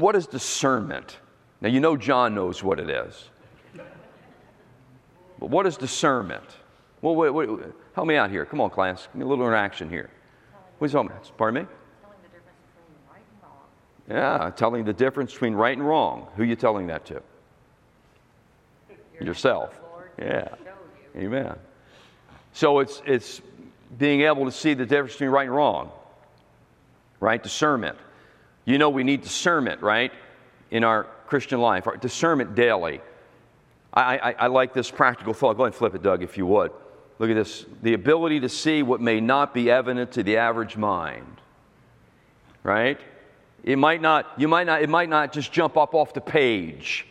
what 0.00 0.16
is 0.16 0.26
discernment? 0.26 1.18
Now, 1.60 1.68
you 1.68 1.78
know 1.78 1.96
John 1.96 2.34
knows 2.34 2.62
what 2.62 2.80
it 2.80 2.88
is. 2.88 3.28
But 5.40 5.48
what 5.48 5.66
is 5.66 5.76
discernment? 5.76 6.44
Well, 7.02 7.16
wait, 7.16 7.30
wait, 7.30 7.48
help 7.94 8.06
me 8.06 8.16
out 8.16 8.30
here. 8.30 8.44
Come 8.44 8.60
on, 8.60 8.68
class. 8.68 9.06
Give 9.06 9.16
me 9.16 9.24
a 9.24 9.26
little 9.26 9.46
interaction 9.46 9.88
here. 9.88 10.10
What's 10.78 10.94
on? 10.94 11.10
Pardon 11.36 11.64
me? 11.64 11.68
Yeah, 14.08 14.50
telling 14.56 14.84
the 14.84 14.92
difference 14.92 15.32
between 15.32 15.54
right 15.54 15.76
and 15.76 15.86
wrong. 15.86 16.26
Who 16.36 16.42
are 16.42 16.46
you 16.46 16.56
telling 16.56 16.88
that 16.88 17.06
to? 17.06 17.22
Yourself. 19.20 19.78
Yeah. 20.18 20.48
Amen. 21.16 21.54
So 22.52 22.80
it's 22.80 23.02
it's 23.06 23.40
being 23.98 24.22
able 24.22 24.44
to 24.46 24.52
see 24.52 24.74
the 24.74 24.84
difference 24.84 25.12
between 25.12 25.30
right 25.30 25.46
and 25.46 25.54
wrong. 25.54 25.90
Right? 27.20 27.42
Discernment. 27.42 27.98
You 28.64 28.78
know 28.78 28.90
we 28.90 29.04
need 29.04 29.22
discernment, 29.22 29.80
right? 29.80 30.12
In 30.70 30.84
our 30.84 31.04
Christian 31.26 31.60
life. 31.60 31.86
Our 31.86 31.96
discernment 31.96 32.54
daily. 32.54 33.00
I, 33.92 34.18
I, 34.18 34.32
I 34.32 34.46
like 34.46 34.72
this 34.72 34.90
practical 34.90 35.34
thought. 35.34 35.56
Go 35.56 35.64
ahead 35.64 35.72
and 35.72 35.74
flip 35.74 35.94
it, 35.94 36.02
Doug, 36.02 36.22
if 36.22 36.36
you 36.36 36.46
would. 36.46 36.72
Look 37.18 37.30
at 37.30 37.34
this. 37.34 37.66
The 37.82 37.94
ability 37.94 38.40
to 38.40 38.48
see 38.48 38.82
what 38.82 39.00
may 39.00 39.20
not 39.20 39.52
be 39.52 39.70
evident 39.70 40.12
to 40.12 40.22
the 40.22 40.36
average 40.36 40.76
mind. 40.76 41.40
Right? 42.62 43.00
It 43.62 43.76
might 43.76 44.00
not, 44.00 44.26
you 44.36 44.48
might 44.48 44.66
not, 44.66 44.82
it 44.82 44.88
might 44.88 45.08
not 45.08 45.32
just 45.32 45.52
jump 45.52 45.76
up 45.76 45.94
off 45.94 46.14
the 46.14 46.20
page. 46.20 47.06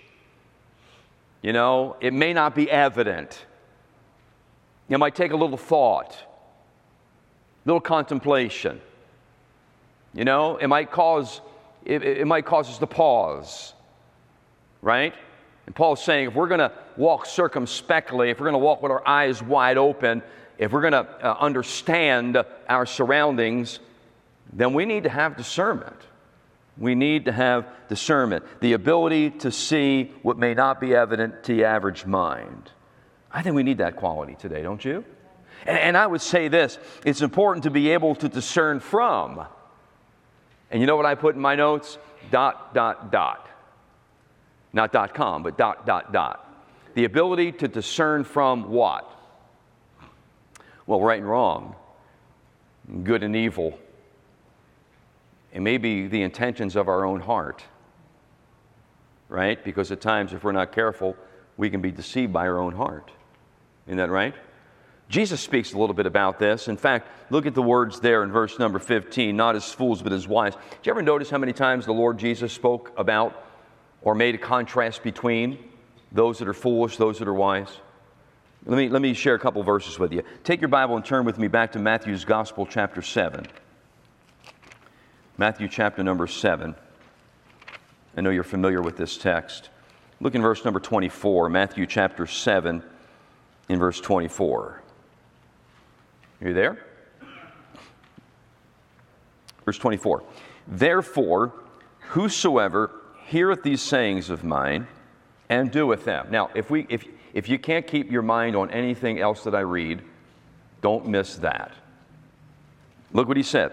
You 1.42 1.54
know, 1.54 1.96
it 2.02 2.14
may 2.14 2.34
not 2.34 2.56
be 2.56 2.70
evident. 2.70 3.46
It 4.90 4.98
might 4.98 5.16
take 5.16 5.32
a 5.32 5.36
little 5.36 5.58
thought, 5.58 6.14
a 6.14 7.70
little 7.70 7.82
contemplation. 7.82 8.82
You 10.14 10.26
know, 10.26 10.58
it 10.58 10.68
might 10.68 10.92
cause 10.92 11.42
it, 11.86 12.04
it 12.04 12.28
might 12.28 12.46
cause 12.46 12.68
us 12.70 12.78
to 12.80 12.88
pause, 12.88 13.74
right? 14.82 15.14
And 15.70 15.76
Paul's 15.76 16.04
saying 16.04 16.30
if 16.30 16.34
we're 16.34 16.48
going 16.48 16.62
to 16.62 16.72
walk 16.98 17.28
circumspectly, 17.28 18.32
if 18.32 18.40
we're 18.40 18.50
going 18.50 18.60
to 18.60 18.66
walk 18.66 18.82
with 18.82 18.92
our 18.92 19.08
eyes 19.08 19.44
wide 19.44 19.78
open, 19.78 20.24
if 20.58 20.72
we're 20.72 20.82
going 20.82 20.94
to 20.94 21.08
uh, 21.24 21.38
understand 21.40 22.44
our 22.68 22.88
surroundings, 22.88 23.80
then 24.52 24.74
we 24.74 24.86
need 24.86 25.04
to 25.04 25.10
have 25.10 25.38
discernment. 25.38 25.96
We 26.76 26.96
need 26.96 27.26
to 27.26 27.32
have 27.32 27.68
discernment, 27.88 28.46
the 28.62 28.74
ability 28.74 29.30
to 29.30 29.52
see 29.52 30.12
what 30.24 30.40
may 30.40 30.56
not 30.56 30.82
be 30.82 30.96
evident 30.96 31.44
to 31.44 31.54
the 31.54 31.66
average 31.66 32.04
mind. 32.04 32.72
I 33.32 33.44
think 33.44 33.56
we 33.56 33.62
need 33.62 33.78
that 33.78 33.96
quality 33.96 34.36
today, 34.40 34.64
don't 34.64 34.84
you? 34.84 35.06
And, 35.68 35.78
and 35.78 35.98
I 35.98 36.08
would 36.08 36.22
say 36.22 36.48
this 36.48 36.80
it's 37.06 37.22
important 37.22 37.66
to 37.66 37.70
be 37.70 37.90
able 37.92 38.16
to 38.16 38.28
discern 38.28 38.80
from. 38.80 39.46
And 40.72 40.82
you 40.82 40.88
know 40.88 40.96
what 40.96 41.06
I 41.06 41.14
put 41.14 41.36
in 41.36 41.42
my 41.42 41.54
notes? 41.54 42.00
Dot, 42.32 42.74
dot, 42.74 43.12
dot. 43.12 43.48
Not 44.74 44.92
dot 44.92 45.14
com, 45.14 45.44
but 45.44 45.58
dot, 45.58 45.86
dot, 45.86 46.14
dot. 46.14 46.46
The 46.94 47.06
ability 47.06 47.54
to 47.54 47.68
discern 47.68 48.24
from 48.24 48.70
what? 48.70 49.10
Well, 50.86 51.02
right 51.02 51.20
and 51.20 51.30
wrong, 51.30 51.76
good 53.04 53.24
and 53.24 53.36
evil, 53.36 53.78
and 55.54 55.64
maybe 55.64 56.08
the 56.08 56.22
intentions 56.22 56.76
of 56.76 56.88
our 56.88 57.06
own 57.06 57.20
heart, 57.20 57.64
right? 59.28 59.64
Because 59.64 59.92
at 59.92 60.02
times, 60.02 60.34
if 60.34 60.44
we're 60.44 60.52
not 60.52 60.72
careful, 60.72 61.16
we 61.58 61.70
can 61.70 61.82
be 61.82 61.92
deceived 61.92 62.34
by 62.34 62.48
our 62.48 62.58
own 62.58 62.74
heart. 62.74 63.12
Isn't 63.86 63.98
that 63.98 64.10
right? 64.10 64.34
Jesus 65.10 65.42
speaks 65.42 65.74
a 65.74 65.78
little 65.78 65.96
bit 65.96 66.06
about 66.06 66.38
this. 66.38 66.68
In 66.68 66.78
fact, 66.78 67.10
look 67.32 67.48
at 67.48 67.56
the 67.56 67.62
words 67.62 68.00
there 68.00 68.24
in 68.24 68.32
verse 68.32 68.60
number 68.60 68.78
15 68.78 69.36
not 69.36 69.56
as 69.56 69.72
fools, 69.72 70.04
but 70.04 70.14
as 70.14 70.28
wise. 70.28 70.54
Did 70.54 70.86
you 70.86 70.92
ever 70.92 71.02
notice 71.02 71.30
how 71.32 71.40
many 71.40 71.54
times 71.54 71.86
the 71.86 71.94
Lord 71.94 72.20
Jesus 72.20 72.54
spoke 72.54 72.94
about 72.96 73.49
or 74.02 74.16
made 74.16 74.36
a 74.36 74.38
contrast 74.38 75.04
between 75.04 75.58
those 76.12 76.40
that 76.40 76.48
are 76.48 76.54
foolish, 76.54 76.98
those 76.98 77.20
that 77.20 77.28
are 77.28 77.34
wise? 77.34 77.70
Let 78.66 78.78
me, 78.78 78.90
let 78.90 79.02
me 79.02 79.14
share 79.14 79.36
a 79.36 79.40
couple 79.40 79.64
verses 79.64 79.98
with 80.00 80.12
you. 80.12 80.24
Take 80.44 80.62
your 80.62 80.68
Bible 80.68 80.96
and 80.96 81.06
turn 81.06 81.26
with 81.26 81.38
me 81.38 81.48
back 81.48 81.72
to 81.74 81.80
Matthew's 81.80 82.26
Gospel, 82.26 82.66
chapter 82.66 83.02
7. 83.02 83.48
Matthew 85.38 85.70
chapter 85.70 86.04
number 86.04 86.28
7. 86.28 86.76
I 88.18 88.22
know 88.22 88.30
you're 88.30 88.44
familiar 88.44 88.82
with 88.82 88.98
this 88.98 89.18
text. 89.18 89.70
Look 90.20 90.36
in 90.36 90.42
verse 90.42 90.66
number 90.66 90.82
24, 90.82 91.50
Matthew 91.50 91.86
chapter 91.86 92.28
7, 92.28 92.84
in 93.70 93.80
verse 93.80 94.02
24. 94.02 94.82
Are 96.42 96.48
you 96.48 96.54
there? 96.54 96.86
Verse 99.64 99.78
24. 99.78 100.24
Therefore, 100.68 101.54
whosoever 102.00 102.99
heareth 103.30 103.64
these 103.64 103.82
sayings 103.82 104.30
of 104.30 104.44
mine 104.44 104.88
and 105.50 105.72
doeth 105.72 106.04
them. 106.04 106.28
Now, 106.32 106.50
if, 106.56 106.70
we, 106.70 106.86
if, 106.90 107.06
if 107.34 107.48
you 107.48 107.60
can't 107.60 107.86
keep 107.86 108.12
your 108.12 108.22
mind 108.24 108.56
on 108.56 108.72
anything 108.72 109.20
else 109.20 109.44
that 109.44 109.54
I 109.54 109.60
read, 109.60 110.02
don't 110.82 111.08
miss 111.08 111.36
that. 111.38 111.72
Look 113.14 113.28
what 113.28 113.38
he 113.38 113.44
said. 113.44 113.72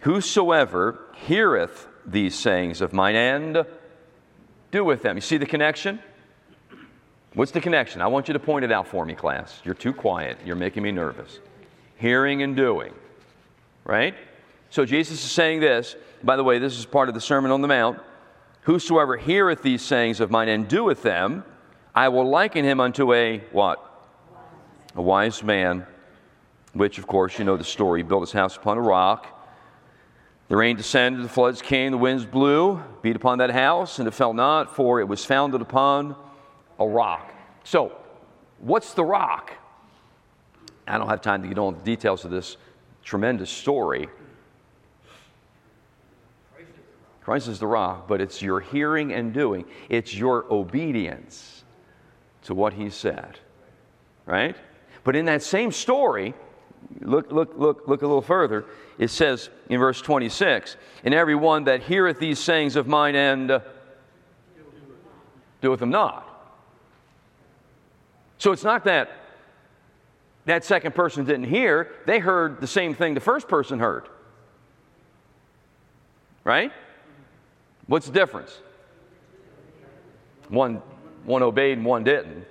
Whosoever 0.00 0.98
heareth 1.26 1.86
these 2.06 2.34
sayings 2.34 2.80
of 2.80 2.92
mine 2.92 3.16
and 3.16 3.66
doeth 4.70 5.02
them. 5.02 5.16
You 5.16 5.20
see 5.20 5.36
the 5.36 5.46
connection? 5.46 6.00
What's 7.34 7.52
the 7.52 7.60
connection? 7.60 8.00
I 8.00 8.06
want 8.06 8.28
you 8.28 8.34
to 8.34 8.40
point 8.40 8.64
it 8.64 8.72
out 8.72 8.88
for 8.88 9.04
me, 9.04 9.14
class. 9.14 9.60
You're 9.62 9.74
too 9.74 9.92
quiet. 9.92 10.38
You're 10.44 10.56
making 10.56 10.82
me 10.82 10.90
nervous. 10.90 11.38
Hearing 11.96 12.42
and 12.42 12.56
doing, 12.56 12.94
right? 13.84 14.14
So 14.70 14.86
Jesus 14.86 15.22
is 15.22 15.30
saying 15.30 15.60
this. 15.60 15.96
By 16.22 16.36
the 16.36 16.44
way, 16.44 16.58
this 16.58 16.78
is 16.78 16.86
part 16.86 17.08
of 17.08 17.14
the 17.14 17.20
Sermon 17.20 17.50
on 17.50 17.60
the 17.60 17.68
Mount. 17.68 18.00
Whosoever 18.62 19.16
heareth 19.16 19.62
these 19.62 19.82
sayings 19.82 20.20
of 20.20 20.30
mine 20.30 20.48
and 20.48 20.68
doeth 20.68 21.02
them, 21.02 21.44
I 21.94 22.08
will 22.08 22.28
liken 22.28 22.64
him 22.64 22.80
unto 22.80 23.12
a 23.12 23.38
what? 23.52 23.86
A 24.94 25.02
wise 25.02 25.42
man, 25.42 25.86
which, 26.72 26.98
of 26.98 27.06
course, 27.06 27.38
you 27.38 27.44
know 27.44 27.56
the 27.56 27.64
story. 27.64 28.00
He 28.00 28.02
built 28.02 28.22
his 28.22 28.32
house 28.32 28.56
upon 28.56 28.76
a 28.76 28.82
rock. 28.82 29.36
The 30.48 30.56
rain 30.56 30.76
descended, 30.76 31.24
the 31.24 31.28
floods 31.28 31.62
came, 31.62 31.92
the 31.92 31.98
winds 31.98 32.26
blew, 32.26 32.82
beat 33.02 33.14
upon 33.14 33.38
that 33.38 33.50
house, 33.50 33.98
and 33.98 34.08
it 34.08 34.10
fell 34.10 34.34
not, 34.34 34.74
for 34.74 35.00
it 35.00 35.06
was 35.06 35.24
founded 35.24 35.60
upon 35.60 36.16
a 36.78 36.86
rock. 36.86 37.32
So, 37.62 37.92
what's 38.58 38.92
the 38.94 39.04
rock? 39.04 39.52
I 40.88 40.98
don't 40.98 41.08
have 41.08 41.22
time 41.22 41.42
to 41.42 41.48
get 41.48 41.58
on 41.58 41.74
the 41.74 41.84
details 41.84 42.24
of 42.24 42.32
this 42.32 42.56
tremendous 43.04 43.48
story. 43.48 44.08
Christ 47.30 47.46
is 47.46 47.60
the 47.60 47.66
rock, 47.68 48.08
but 48.08 48.20
it's 48.20 48.42
your 48.42 48.58
hearing 48.58 49.12
and 49.12 49.32
doing, 49.32 49.64
it's 49.88 50.12
your 50.12 50.52
obedience 50.52 51.62
to 52.42 52.56
what 52.56 52.72
he 52.72 52.90
said. 52.90 53.38
Right? 54.26 54.56
But 55.04 55.14
in 55.14 55.26
that 55.26 55.40
same 55.40 55.70
story, 55.70 56.34
look, 56.98 57.30
look, 57.30 57.52
look, 57.56 57.86
look 57.86 58.02
a 58.02 58.04
little 58.04 58.20
further. 58.20 58.64
It 58.98 59.10
says 59.10 59.48
in 59.68 59.78
verse 59.78 60.00
26 60.02 60.76
And 61.04 61.14
every 61.14 61.36
one 61.36 61.62
that 61.66 61.84
heareth 61.84 62.18
these 62.18 62.40
sayings 62.40 62.74
of 62.74 62.88
mine 62.88 63.14
and 63.14 63.48
uh, 63.48 63.60
doeth 65.60 65.78
them 65.78 65.90
not. 65.90 66.26
So 68.38 68.50
it's 68.50 68.64
not 68.64 68.82
that 68.86 69.08
that 70.46 70.64
second 70.64 70.96
person 70.96 71.26
didn't 71.26 71.44
hear, 71.44 71.92
they 72.06 72.18
heard 72.18 72.60
the 72.60 72.66
same 72.66 72.92
thing 72.92 73.14
the 73.14 73.20
first 73.20 73.46
person 73.46 73.78
heard. 73.78 74.08
Right? 76.42 76.72
What's 77.90 78.06
the 78.06 78.12
difference? 78.12 78.56
One, 80.48 80.80
one 81.24 81.42
obeyed 81.42 81.76
and 81.76 81.84
one 81.84 82.04
didn't. 82.04 82.46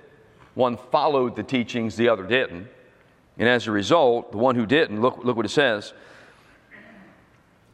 One 0.52 0.76
followed 0.76 1.34
the 1.34 1.42
teachings, 1.42 1.96
the 1.96 2.10
other 2.10 2.24
didn't. 2.24 2.68
And 3.38 3.48
as 3.48 3.66
a 3.66 3.70
result, 3.70 4.32
the 4.32 4.36
one 4.36 4.54
who 4.54 4.66
didn't, 4.66 5.00
look, 5.00 5.24
look 5.24 5.38
what 5.38 5.46
it 5.46 5.50
says. 5.50 5.94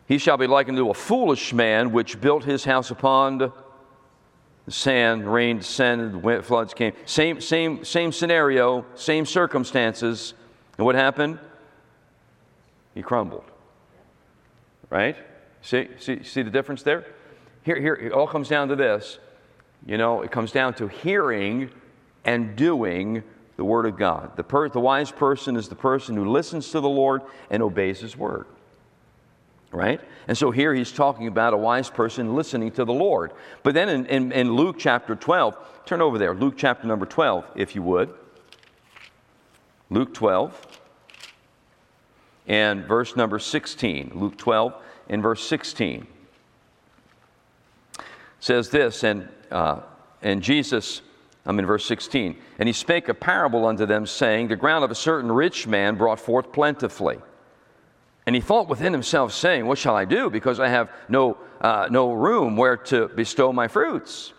He 0.06 0.18
shall 0.18 0.36
be 0.36 0.46
likened 0.46 0.78
to 0.78 0.90
a 0.90 0.94
foolish 0.94 1.52
man 1.52 1.90
which 1.90 2.20
built 2.20 2.44
his 2.44 2.64
house 2.64 2.92
upon 2.92 3.38
the 3.38 3.52
sand, 4.68 5.26
rain 5.26 5.58
descended, 5.58 6.22
wind, 6.22 6.44
floods 6.44 6.72
came. 6.72 6.92
Same, 7.04 7.40
same, 7.40 7.84
same 7.84 8.12
scenario, 8.12 8.86
same 8.94 9.26
circumstances. 9.26 10.34
And 10.78 10.86
what 10.86 10.94
happened? 10.94 11.40
He 12.94 13.02
crumbled. 13.02 13.50
Right? 14.88 15.16
See, 15.62 15.88
see, 15.98 16.22
see 16.22 16.42
the 16.42 16.50
difference 16.50 16.84
there? 16.84 17.06
Here, 17.66 17.80
here, 17.80 17.94
it 17.94 18.12
all 18.12 18.28
comes 18.28 18.48
down 18.48 18.68
to 18.68 18.76
this. 18.76 19.18
You 19.84 19.98
know, 19.98 20.22
it 20.22 20.30
comes 20.30 20.52
down 20.52 20.74
to 20.74 20.86
hearing 20.86 21.68
and 22.24 22.54
doing 22.54 23.24
the 23.56 23.64
Word 23.64 23.86
of 23.86 23.98
God. 23.98 24.36
The, 24.36 24.44
per, 24.44 24.68
the 24.68 24.78
wise 24.78 25.10
person 25.10 25.56
is 25.56 25.68
the 25.68 25.74
person 25.74 26.14
who 26.14 26.30
listens 26.30 26.70
to 26.70 26.80
the 26.80 26.88
Lord 26.88 27.22
and 27.50 27.64
obeys 27.64 27.98
His 27.98 28.16
Word. 28.16 28.46
Right? 29.72 30.00
And 30.28 30.38
so 30.38 30.52
here 30.52 30.72
he's 30.72 30.92
talking 30.92 31.26
about 31.26 31.54
a 31.54 31.56
wise 31.56 31.90
person 31.90 32.36
listening 32.36 32.70
to 32.72 32.84
the 32.84 32.92
Lord. 32.92 33.32
But 33.64 33.74
then 33.74 33.88
in, 33.88 34.06
in, 34.06 34.30
in 34.30 34.52
Luke 34.52 34.76
chapter 34.78 35.16
12, 35.16 35.58
turn 35.86 36.00
over 36.00 36.18
there, 36.18 36.34
Luke 36.34 36.54
chapter 36.56 36.86
number 36.86 37.04
12, 37.04 37.44
if 37.56 37.74
you 37.74 37.82
would. 37.82 38.14
Luke 39.90 40.14
12 40.14 40.80
and 42.46 42.84
verse 42.84 43.16
number 43.16 43.40
16. 43.40 44.12
Luke 44.14 44.38
12 44.38 44.72
and 45.08 45.20
verse 45.20 45.44
16. 45.48 46.06
Says 48.46 48.70
this, 48.70 49.02
and, 49.02 49.28
uh, 49.50 49.80
and 50.22 50.40
Jesus, 50.40 51.02
I'm 51.44 51.58
in 51.58 51.66
verse 51.66 51.84
16, 51.84 52.36
and 52.60 52.68
he 52.68 52.72
spake 52.72 53.08
a 53.08 53.14
parable 53.14 53.66
unto 53.66 53.86
them, 53.86 54.06
saying, 54.06 54.46
The 54.46 54.54
ground 54.54 54.84
of 54.84 54.92
a 54.92 54.94
certain 54.94 55.32
rich 55.32 55.66
man 55.66 55.96
brought 55.96 56.20
forth 56.20 56.52
plentifully. 56.52 57.18
And 58.24 58.36
he 58.36 58.40
thought 58.40 58.68
within 58.68 58.92
himself, 58.92 59.32
saying, 59.32 59.66
What 59.66 59.78
shall 59.78 59.96
I 59.96 60.04
do? 60.04 60.30
Because 60.30 60.60
I 60.60 60.68
have 60.68 60.92
no, 61.08 61.38
uh, 61.60 61.88
no 61.90 62.12
room 62.12 62.56
where 62.56 62.76
to 62.76 63.08
bestow 63.08 63.52
my 63.52 63.66
fruits. 63.66 64.32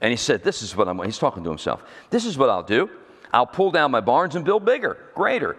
And 0.00 0.10
he 0.10 0.16
said, 0.16 0.42
This 0.42 0.62
is 0.62 0.74
what 0.74 0.88
I'm, 0.88 0.98
he's 1.04 1.18
talking 1.18 1.44
to 1.44 1.48
himself. 1.48 1.84
This 2.10 2.24
is 2.24 2.36
what 2.36 2.50
I'll 2.50 2.64
do. 2.64 2.90
I'll 3.32 3.46
pull 3.46 3.70
down 3.70 3.92
my 3.92 4.00
barns 4.00 4.34
and 4.34 4.44
build 4.44 4.64
bigger, 4.64 4.98
greater. 5.14 5.56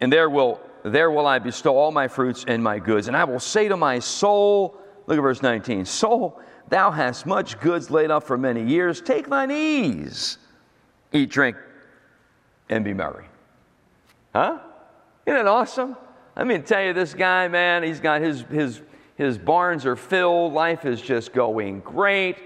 And 0.00 0.12
there 0.12 0.28
will, 0.28 0.60
there 0.82 1.12
will 1.12 1.28
I 1.28 1.38
bestow 1.38 1.76
all 1.76 1.92
my 1.92 2.08
fruits 2.08 2.44
and 2.48 2.64
my 2.64 2.80
goods. 2.80 3.06
And 3.06 3.16
I 3.16 3.22
will 3.22 3.38
say 3.38 3.68
to 3.68 3.76
my 3.76 4.00
soul, 4.00 4.76
look 5.06 5.18
at 5.18 5.22
verse 5.22 5.40
19, 5.40 5.84
Soul, 5.84 6.40
thou 6.68 6.90
hast 6.90 7.26
much 7.26 7.60
goods 7.60 7.90
laid 7.90 8.10
up 8.10 8.24
for 8.24 8.38
many 8.38 8.62
years. 8.62 9.00
Take 9.00 9.28
thine 9.28 9.50
ease, 9.50 10.38
eat, 11.12 11.30
drink, 11.30 11.56
and 12.68 12.84
be 12.84 12.94
merry. 12.94 13.26
Huh? 14.34 14.58
Isn't 15.26 15.38
that 15.38 15.46
awesome? 15.46 15.96
Let 16.36 16.46
me 16.46 16.58
tell 16.58 16.82
you, 16.82 16.92
this 16.92 17.14
guy, 17.14 17.48
man, 17.48 17.82
he's 17.82 18.00
got 18.00 18.20
his, 18.20 18.42
his, 18.42 18.82
his 19.16 19.38
barns 19.38 19.86
are 19.86 19.96
filled. 19.96 20.52
Life 20.52 20.84
is 20.84 21.00
just 21.00 21.32
going 21.32 21.80
great. 21.80 22.38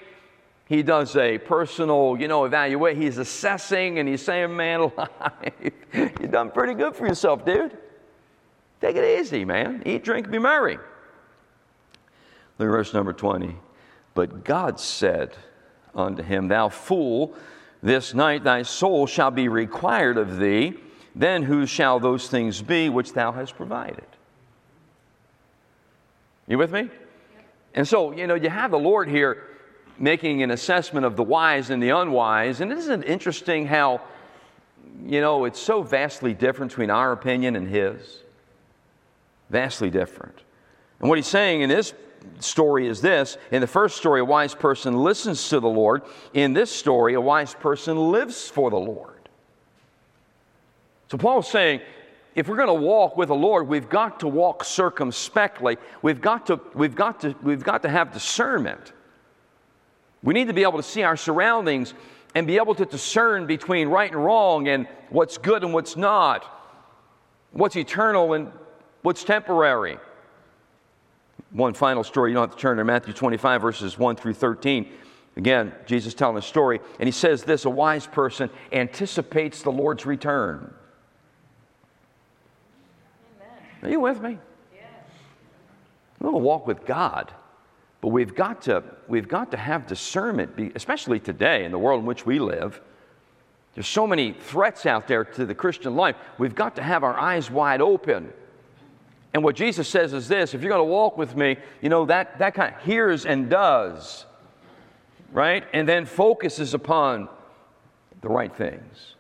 He 0.67 0.83
does 0.83 1.17
a 1.17 1.39
personal, 1.39 2.17
you 2.21 2.29
know, 2.29 2.45
evaluate. 2.45 2.99
He's 2.99 3.17
assessing 3.17 3.99
and 3.99 4.07
he's 4.07 4.23
saying, 4.23 4.55
man, 4.55 4.83
life, 4.99 5.73
you've 5.95 6.31
done 6.31 6.51
pretty 6.51 6.75
good 6.75 6.95
for 6.95 7.07
yourself, 7.07 7.45
dude. 7.47 7.77
Take 8.81 8.97
it 8.97 9.21
easy, 9.21 9.45
man. 9.47 9.83
Eat, 9.87 10.05
drink, 10.05 10.31
be 10.31 10.39
merry. 10.39 10.77
Look 12.59 12.67
at 12.67 12.71
verse 12.71 12.93
number 12.93 13.15
20. 13.15 13.57
But 14.19 14.43
God 14.43 14.81
said 14.81 15.37
unto 15.95 16.25
him, 16.25 16.49
Thou 16.49 16.71
fool, 16.71 17.35
this 17.85 18.15
night 18.15 18.43
thy 18.43 18.63
soul 18.63 19.07
shall 19.07 19.31
be 19.31 19.47
required 19.47 20.19
of 20.19 20.39
thee. 20.39 20.75
Then 21.15 21.45
whose 21.45 21.71
shall 21.71 22.01
those 22.01 22.27
things 22.27 22.61
be 22.61 22.89
which 22.89 23.13
thou 23.13 23.31
hast 23.31 23.55
provided? 23.55 24.09
You 26.49 26.59
with 26.59 26.73
me? 26.73 26.91
And 27.77 27.87
so, 27.87 28.11
you 28.11 28.27
know, 28.27 28.35
you 28.35 28.51
have 28.51 28.73
the 28.73 28.79
Lord 28.81 29.09
here 29.09 29.45
making 30.01 30.43
an 30.43 30.51
assessment 30.51 31.07
of 31.07 31.15
the 31.15 31.23
wise 31.23 31.71
and 31.71 31.81
the 31.81 31.91
unwise. 31.91 32.61
And 32.61 32.73
isn't 32.73 33.05
it 33.05 33.09
interesting 33.09 33.69
how, 33.69 34.01
you 35.07 35.21
know, 35.21 35.45
it's 35.45 35.61
so 35.61 35.81
vastly 35.81 36.35
different 36.35 36.73
between 36.73 36.91
our 36.91 37.13
opinion 37.13 37.55
and 37.55 37.69
His? 37.69 38.25
Vastly 39.49 39.91
different. 39.91 40.43
And 40.99 41.09
what 41.09 41.19
He's 41.19 41.29
saying 41.29 41.61
in 41.61 41.69
this 41.69 41.95
story 42.41 42.87
is 42.87 43.01
this 43.01 43.37
in 43.51 43.61
the 43.61 43.67
first 43.67 43.97
story, 43.97 44.21
a 44.21 44.25
wise 44.25 44.55
person 44.55 45.03
listens 45.03 45.49
to 45.49 45.61
the 45.61 45.69
Lord. 45.69 46.03
In 46.35 46.53
this 46.53 46.71
story, 46.71 47.15
a 47.15 47.21
wise 47.21 47.55
person 47.55 48.11
lives 48.11 48.49
for 48.49 48.71
the 48.71 48.79
Lord. 48.79 49.29
So 51.11 51.19
Paul's 51.19 51.51
saying, 51.51 51.81
if 52.35 52.49
we're 52.49 52.57
going 52.57 52.69
to 52.69 52.75
walk 52.75 53.17
with 53.17 53.29
the 53.29 53.35
Lord, 53.35 53.67
we've 53.67 53.89
got 53.89 54.21
to 54.21 54.29
walk 54.29 54.63
circumspectly. 54.63 55.77
We've 56.03 56.21
got 56.21 56.47
to, 56.47 56.61
we've 56.75 56.95
got 56.95 57.21
to, 57.23 57.35
we've 57.43 57.65
got 57.65 57.83
to 57.83 57.89
have 57.89 58.13
discernment. 58.13 58.93
We 60.23 60.35
need 60.35 60.49
to 60.49 60.53
be 60.53 60.63
able 60.63 60.77
to 60.77 60.83
see 60.83 61.03
our 61.03 61.17
surroundings 61.17 61.95
and 62.35 62.47
be 62.47 62.57
able 62.57 62.75
to 62.75 62.85
discern 62.85 63.47
between 63.47 63.89
right 63.89 64.11
and 64.11 64.23
wrong 64.25 64.69
and 64.69 64.87
what's 65.09 65.39
good 65.39 65.65
and 65.65 65.73
what's 65.73 65.97
not, 65.97 66.45
what's 67.53 67.77
eternal 67.77 68.35
and 68.35 68.53
what's 69.03 69.25
temporary. 69.25 69.99
One 71.51 71.75
final 71.75 72.05
story, 72.05 72.31
you 72.31 72.35
don't 72.35 72.49
have 72.49 72.57
to 72.57 72.61
turn 72.61 72.77
to 72.77 72.85
Matthew 72.85 73.15
25, 73.15 73.63
verses 73.63 73.99
1 73.99 74.17
through 74.17 74.35
13. 74.35 74.91
Again, 75.37 75.73
Jesus 75.87 76.15
telling 76.15 76.37
a 76.37 76.43
story, 76.43 76.81
and 76.99 77.07
he 77.07 77.13
says 77.13 77.45
this 77.45 77.65
a 77.65 77.71
wise 77.71 78.07
person 78.07 78.51
anticipates 78.73 79.63
the 79.63 79.73
Lord's 79.73 80.05
return. 80.05 80.75
Amen. 83.37 83.59
Are 83.83 83.89
you 83.89 84.01
with 84.01 84.21
me? 84.21 84.37
Yes. 84.75 84.85
We're 86.19 86.31
going 86.31 86.43
to 86.43 86.47
walk 86.47 86.67
with 86.67 86.85
God. 86.85 87.33
But 88.01 88.09
we've 88.09 88.35
got 88.35 88.63
to, 88.63 88.83
we've 89.09 89.29
got 89.29 89.51
to 89.53 89.57
have 89.57 89.87
discernment, 89.87 90.73
especially 90.75 91.19
today 91.19 91.65
in 91.65 91.73
the 91.73 91.79
world 91.79 92.01
in 92.01 92.07
which 92.07 92.27
we 92.27 92.39
live. 92.39 92.81
There's 93.75 93.89
so 93.89 94.07
many 94.07 94.33
threats 94.33 94.87
out 94.87 95.09
there 95.09 95.25
to 95.25 95.47
the 95.47 95.55
Christian 95.55 95.95
life. 95.95 96.17
We've 96.37 96.55
got 96.55 96.77
to 96.77 96.83
have 96.83 97.05
our 97.05 97.19
eyes 97.19 97.51
wide 97.51 97.81
open. 97.81 98.33
And 99.35 99.45
what 99.45 99.57
Jesus 99.57 99.89
says 99.89 100.13
is 100.13 100.29
this 100.29 100.55
if 100.55 100.63
you're 100.63 100.71
going 100.71 100.87
to 100.87 100.93
walk 100.93 101.19
with 101.19 101.37
me, 101.37 101.57
you 101.81 101.89
know, 101.89 102.07
that, 102.07 102.39
that 102.39 102.55
kind 102.55 102.75
of 102.75 102.83
hears 102.83 103.27
and 103.27 103.51
does, 103.51 104.25
right? 105.33 105.65
And 105.73 105.89
then 105.89 106.07
focuses 106.07 106.75
upon 106.75 107.29
the 108.21 108.29
right 108.29 108.55
things. 108.55 109.15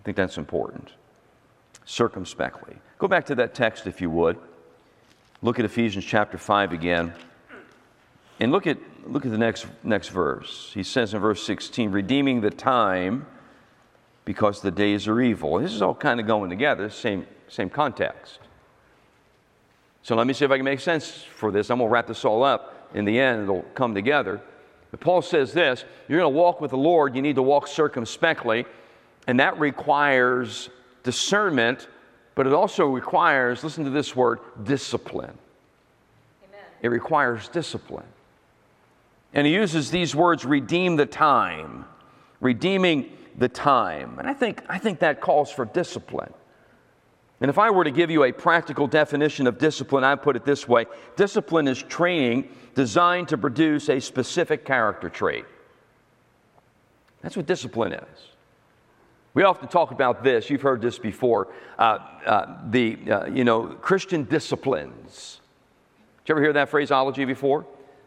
I 0.00 0.02
think 0.04 0.16
that's 0.16 0.38
important. 0.38 0.92
Circumspectly. 1.84 2.76
Go 2.98 3.08
back 3.08 3.26
to 3.26 3.34
that 3.36 3.54
text 3.54 3.86
if 3.86 4.00
you 4.00 4.10
would. 4.10 4.38
Look 5.42 5.58
at 5.58 5.64
Ephesians 5.64 6.04
chapter 6.04 6.38
5 6.38 6.72
again. 6.72 7.12
And 8.40 8.50
look 8.50 8.66
at, 8.66 8.78
look 9.06 9.26
at 9.26 9.30
the 9.30 9.38
next, 9.38 9.66
next 9.82 10.08
verse. 10.08 10.70
He 10.74 10.82
says 10.82 11.12
in 11.12 11.20
verse 11.20 11.44
16, 11.44 11.90
redeeming 11.90 12.40
the 12.40 12.50
time 12.50 13.26
because 14.24 14.62
the 14.62 14.70
days 14.70 15.06
are 15.06 15.20
evil. 15.20 15.58
This 15.58 15.72
is 15.72 15.82
all 15.82 15.94
kind 15.94 16.18
of 16.18 16.26
going 16.26 16.50
together, 16.50 16.88
same, 16.88 17.26
same 17.48 17.68
context. 17.68 18.40
So 20.04 20.14
let 20.14 20.26
me 20.26 20.34
see 20.34 20.44
if 20.44 20.50
I 20.50 20.58
can 20.58 20.66
make 20.66 20.80
sense 20.80 21.24
for 21.34 21.50
this. 21.50 21.70
I'm 21.70 21.78
going 21.78 21.88
to 21.88 21.92
wrap 21.92 22.06
this 22.06 22.26
all 22.26 22.44
up. 22.44 22.90
In 22.94 23.06
the 23.06 23.18
end, 23.18 23.44
it'll 23.44 23.62
come 23.74 23.94
together. 23.94 24.40
But 24.90 25.00
Paul 25.00 25.22
says 25.22 25.52
this 25.52 25.84
you're 26.08 26.20
going 26.20 26.32
to 26.32 26.38
walk 26.38 26.60
with 26.60 26.70
the 26.70 26.76
Lord, 26.76 27.16
you 27.16 27.22
need 27.22 27.36
to 27.36 27.42
walk 27.42 27.66
circumspectly, 27.66 28.66
and 29.26 29.40
that 29.40 29.58
requires 29.58 30.68
discernment, 31.02 31.88
but 32.34 32.46
it 32.46 32.52
also 32.52 32.86
requires, 32.86 33.64
listen 33.64 33.82
to 33.84 33.90
this 33.90 34.14
word, 34.14 34.40
discipline. 34.62 35.36
Amen. 36.44 36.60
It 36.82 36.88
requires 36.88 37.48
discipline. 37.48 38.06
And 39.32 39.46
he 39.46 39.54
uses 39.54 39.90
these 39.90 40.14
words 40.14 40.44
redeem 40.44 40.96
the 40.96 41.06
time, 41.06 41.86
redeeming 42.40 43.10
the 43.38 43.48
time. 43.48 44.18
And 44.18 44.28
I 44.28 44.34
think, 44.34 44.62
I 44.68 44.78
think 44.78 44.98
that 45.00 45.22
calls 45.22 45.50
for 45.50 45.64
discipline. 45.64 46.32
And 47.44 47.50
if 47.50 47.58
I 47.58 47.68
were 47.68 47.84
to 47.84 47.90
give 47.90 48.10
you 48.10 48.24
a 48.24 48.32
practical 48.32 48.86
definition 48.86 49.46
of 49.46 49.58
discipline, 49.58 50.02
I'd 50.02 50.22
put 50.22 50.34
it 50.34 50.46
this 50.46 50.66
way 50.66 50.86
discipline 51.14 51.68
is 51.68 51.82
training 51.82 52.48
designed 52.74 53.28
to 53.28 53.36
produce 53.36 53.90
a 53.90 54.00
specific 54.00 54.64
character 54.64 55.10
trait. 55.10 55.44
That's 57.20 57.36
what 57.36 57.44
discipline 57.44 57.92
is. 57.92 58.18
We 59.34 59.42
often 59.42 59.68
talk 59.68 59.90
about 59.90 60.24
this. 60.24 60.48
You've 60.48 60.62
heard 60.62 60.80
this 60.80 60.98
before. 60.98 61.48
Uh, 61.78 61.98
uh, 62.24 62.60
the 62.70 62.98
uh, 63.10 63.26
you 63.26 63.44
know 63.44 63.66
Christian 63.66 64.24
disciplines. 64.24 65.42
Did 66.24 66.30
you 66.30 66.36
ever 66.36 66.42
hear 66.44 66.52
that 66.54 66.70
phraseology 66.70 67.26
before? 67.26 67.66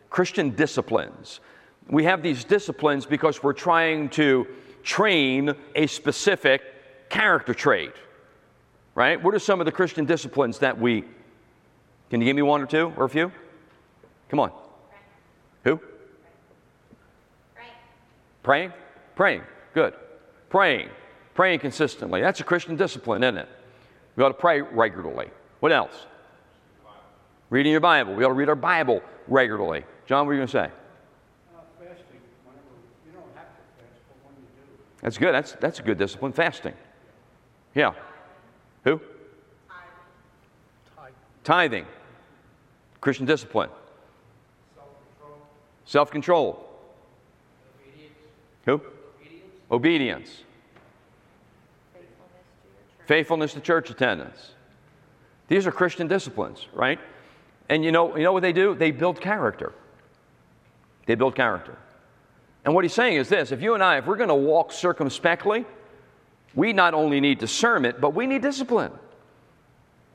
Christian 0.09 0.55
disciplines. 0.55 1.41
We 1.87 2.05
have 2.05 2.23
these 2.23 2.43
disciplines 2.43 3.05
because 3.05 3.43
we're 3.43 3.53
trying 3.53 4.09
to 4.09 4.47
train 4.81 5.53
a 5.75 5.85
specific 5.85 6.63
character 7.11 7.53
trait, 7.53 7.93
right? 8.97 9.23
What 9.23 9.35
are 9.35 9.39
some 9.39 9.61
of 9.61 9.65
the 9.65 9.71
Christian 9.71 10.05
disciplines 10.05 10.57
that 10.57 10.79
we, 10.79 11.03
can 12.09 12.19
you 12.19 12.25
give 12.25 12.35
me 12.35 12.41
one 12.41 12.63
or 12.63 12.65
two 12.65 12.91
or 12.97 13.05
a 13.05 13.09
few? 13.09 13.31
Come 14.27 14.39
on. 14.39 14.51
Who? 15.65 15.79
Praying. 17.53 17.71
Praying? 18.41 18.73
Praying. 19.15 19.41
Good. 19.75 19.93
Praying. 20.49 20.89
Praying 21.35 21.59
consistently. 21.59 22.21
That's 22.21 22.39
a 22.39 22.43
Christian 22.43 22.75
discipline, 22.75 23.23
isn't 23.23 23.37
it? 23.37 23.47
We 24.15 24.23
ought 24.23 24.29
to 24.29 24.33
pray 24.33 24.61
regularly. 24.61 25.29
What 25.59 25.71
else? 25.71 26.07
Reading 27.51 27.73
your 27.73 27.81
Bible. 27.81 28.15
We 28.15 28.23
ought 28.23 28.29
to 28.29 28.33
read 28.33 28.49
our 28.49 28.55
Bible 28.55 29.03
regularly. 29.27 29.85
John, 30.07 30.25
what 30.25 30.31
are 30.31 30.33
you 30.33 30.39
going 30.39 30.47
to 30.47 30.51
say? 30.51 30.71
Uh, 31.55 31.59
fasting, 31.79 32.19
whenever, 32.45 32.65
you 33.05 33.11
don't 33.13 33.23
have 33.35 33.45
to 33.45 33.61
fast, 33.77 34.01
but 34.09 34.25
when 34.25 34.35
you 34.41 34.47
do. 34.57 34.83
That's 35.03 35.19
good. 35.19 35.35
That's, 35.35 35.51
that's 35.61 35.79
a 35.79 35.83
good 35.83 35.99
discipline. 35.99 36.33
Fasting. 36.33 36.73
Yeah. 37.75 37.93
Who? 38.87 39.01
Tithing. 40.95 41.13
Tithing. 41.43 41.85
Christian 43.01 43.25
discipline. 43.25 43.69
Self-control. 44.75 45.37
Self-control. 45.83 46.69
Obedience. 47.81 48.13
Who? 48.65 48.81
Obedience. 49.69 49.71
Obedience. 49.71 50.43
Faithfulness 53.07 53.53
to 53.55 53.59
church 53.59 53.89
attendance. 53.89 54.53
These 55.49 55.67
are 55.67 55.71
Christian 55.73 56.07
disciplines, 56.07 56.67
right? 56.73 56.99
And 57.67 57.83
you 57.83 57.91
know, 57.91 58.15
you 58.15 58.23
know 58.23 58.31
what 58.31 58.41
they 58.41 58.53
do? 58.53 58.73
They 58.73 58.91
build 58.91 59.19
character. 59.19 59.73
They 61.07 61.15
build 61.15 61.35
character. 61.35 61.77
And 62.63 62.73
what 62.73 62.85
he's 62.85 62.93
saying 62.93 63.17
is 63.17 63.27
this 63.27 63.51
if 63.51 63.61
you 63.61 63.73
and 63.73 63.83
I, 63.83 63.97
if 63.97 64.05
we're 64.05 64.15
going 64.15 64.29
to 64.29 64.35
walk 64.35 64.71
circumspectly, 64.71 65.65
we 66.57 66.73
not 66.73 66.93
only 66.93 67.21
need 67.21 67.37
discernment, 67.37 68.01
but 68.01 68.15
we 68.15 68.27
need 68.27 68.41
discipline. 68.41 68.91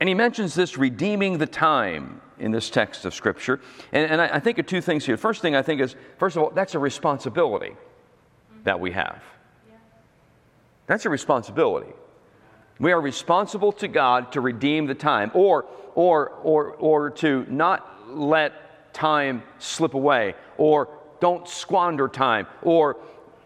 And 0.00 0.08
he 0.08 0.14
mentions 0.14 0.54
this 0.54 0.76
redeeming 0.76 1.38
the 1.38 1.46
time. 1.46 2.20
in 2.38 2.50
this 2.50 2.70
text 2.70 3.04
of 3.04 3.14
Scripture. 3.14 3.60
And, 3.92 4.10
and 4.10 4.20
I, 4.20 4.36
I 4.36 4.40
think 4.40 4.58
of 4.58 4.66
two 4.66 4.80
things 4.80 5.06
here. 5.06 5.16
First 5.16 5.40
thing 5.40 5.54
I 5.54 5.62
think 5.62 5.80
is, 5.80 5.94
first 6.18 6.36
of 6.36 6.42
all, 6.42 6.50
that's 6.50 6.74
a 6.74 6.78
responsibility 6.78 7.76
that 8.64 8.80
we 8.80 8.90
have. 8.90 9.22
That's 10.88 11.06
a 11.06 11.10
responsibility. 11.10 11.92
We 12.80 12.90
are 12.90 13.00
responsible 13.00 13.70
to 13.72 13.86
God 13.86 14.32
to 14.32 14.40
redeem 14.40 14.86
the 14.86 14.94
time 14.96 15.30
or, 15.34 15.66
or, 15.94 16.30
or, 16.42 16.72
or 16.72 17.10
to 17.10 17.46
not 17.48 18.08
let 18.08 18.92
time 18.92 19.44
slip 19.58 19.94
away 19.94 20.34
or 20.58 20.88
don't 21.20 21.46
squander 21.48 22.08
time 22.08 22.48
or 22.62 22.96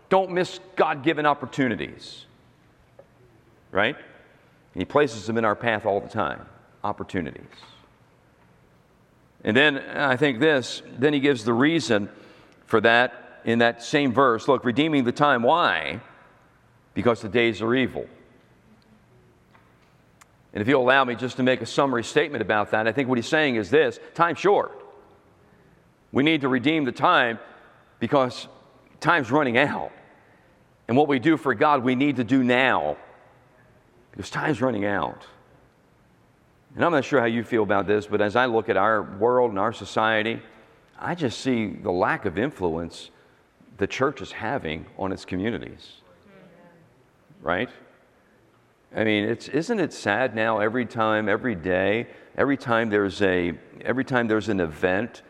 don't 0.09 0.31
miss 0.31 0.61
God 0.77 1.03
given 1.03 1.27
opportunities. 1.27 2.26
Right? 3.71 3.97
And 3.97 4.81
he 4.81 4.85
places 4.85 5.27
them 5.27 5.39
in 5.39 5.45
our 5.45 5.57
path 5.57 5.87
all 5.87 6.01
the 6.01 6.09
time 6.09 6.47
opportunities. 6.85 7.43
And 9.43 9.57
then 9.57 9.79
I 9.79 10.17
think 10.17 10.41
this, 10.41 10.83
then 10.99 11.13
he 11.13 11.21
gives 11.21 11.45
the 11.45 11.53
reason 11.53 12.09
for 12.67 12.81
that 12.81 13.41
in 13.45 13.61
that 13.61 13.83
same 13.83 14.13
verse. 14.13 14.49
Look, 14.49 14.65
redeeming 14.65 15.05
the 15.05 15.13
time. 15.13 15.43
Why? 15.43 16.01
Because 16.95 17.23
the 17.23 17.29
days 17.29 17.63
are 17.63 17.75
evil. 17.75 18.07
And 20.53 20.63
if 20.63 20.69
you'll 20.69 20.83
allow 20.83 21.05
me 21.05 21.15
just 21.15 21.37
to 21.37 21.43
make 21.43 21.61
a 21.61 21.67
summary 21.67 22.03
statement 22.03 22.43
about 22.43 22.71
that, 22.71 22.89
I 22.89 22.93
think 22.93 23.09
what 23.09 23.19
he's 23.19 23.29
saying 23.29 23.57
is 23.57 23.71
this 23.71 24.01
time's 24.15 24.39
short. 24.39 24.73
We 26.13 26.23
need 26.23 26.41
to 26.41 26.49
redeem 26.49 26.85
the 26.85 26.93
time 26.93 27.39
because 28.01 28.49
time's 29.01 29.31
running 29.31 29.59
out. 29.59 29.93
And 30.89 30.97
what 30.97 31.09
we 31.09 31.19
do 31.19 31.37
for 31.37 31.55
God, 31.55 31.85
we 31.85 31.95
need 31.95 32.17
to 32.17 32.25
do 32.25 32.43
now 32.43 32.97
because 34.17 34.31
time's 34.31 34.63
running 34.63 34.85
out. 34.85 35.27
And 36.75 36.85
I'm 36.85 36.93
not 36.93 37.05
sure 37.05 37.21
how 37.21 37.27
you 37.27 37.45
feel 37.45 37.63
about 37.63 37.87
this, 37.87 38.07
but 38.07 38.21
as 38.21 38.37
I 38.37 38.47
look 38.47 38.69
at 38.69 38.77
our 38.77 39.03
world 39.03 39.51
and 39.51 39.59
our 39.59 39.73
society, 39.73 40.43
I 40.99 41.15
just 41.15 41.41
see 41.41 41.69
the 41.69 41.91
lack 41.91 42.25
of 42.25 42.39
influence 42.39 43.11
the 43.79 43.87
church 43.87 44.23
is 44.23 44.33
having 44.33 44.87
on 44.99 45.13
its 45.13 45.25
communities. 45.25 46.01
Right? 47.43 47.69
I 48.95 49.05
mean, 49.05 49.25
it's, 49.25 49.49
isn't 49.49 49.79
it 49.79 49.93
sad 49.93 50.35
now 50.35 50.61
every 50.61 50.87
time, 50.87 51.29
every 51.29 51.55
day, 51.55 52.07
every 52.37 52.57
time 52.57 52.89
there's 52.89 53.21
a, 53.21 53.53
every 53.83 54.05
time 54.05 54.29
there's 54.29 54.49
an 54.49 54.61
event, 54.61 55.23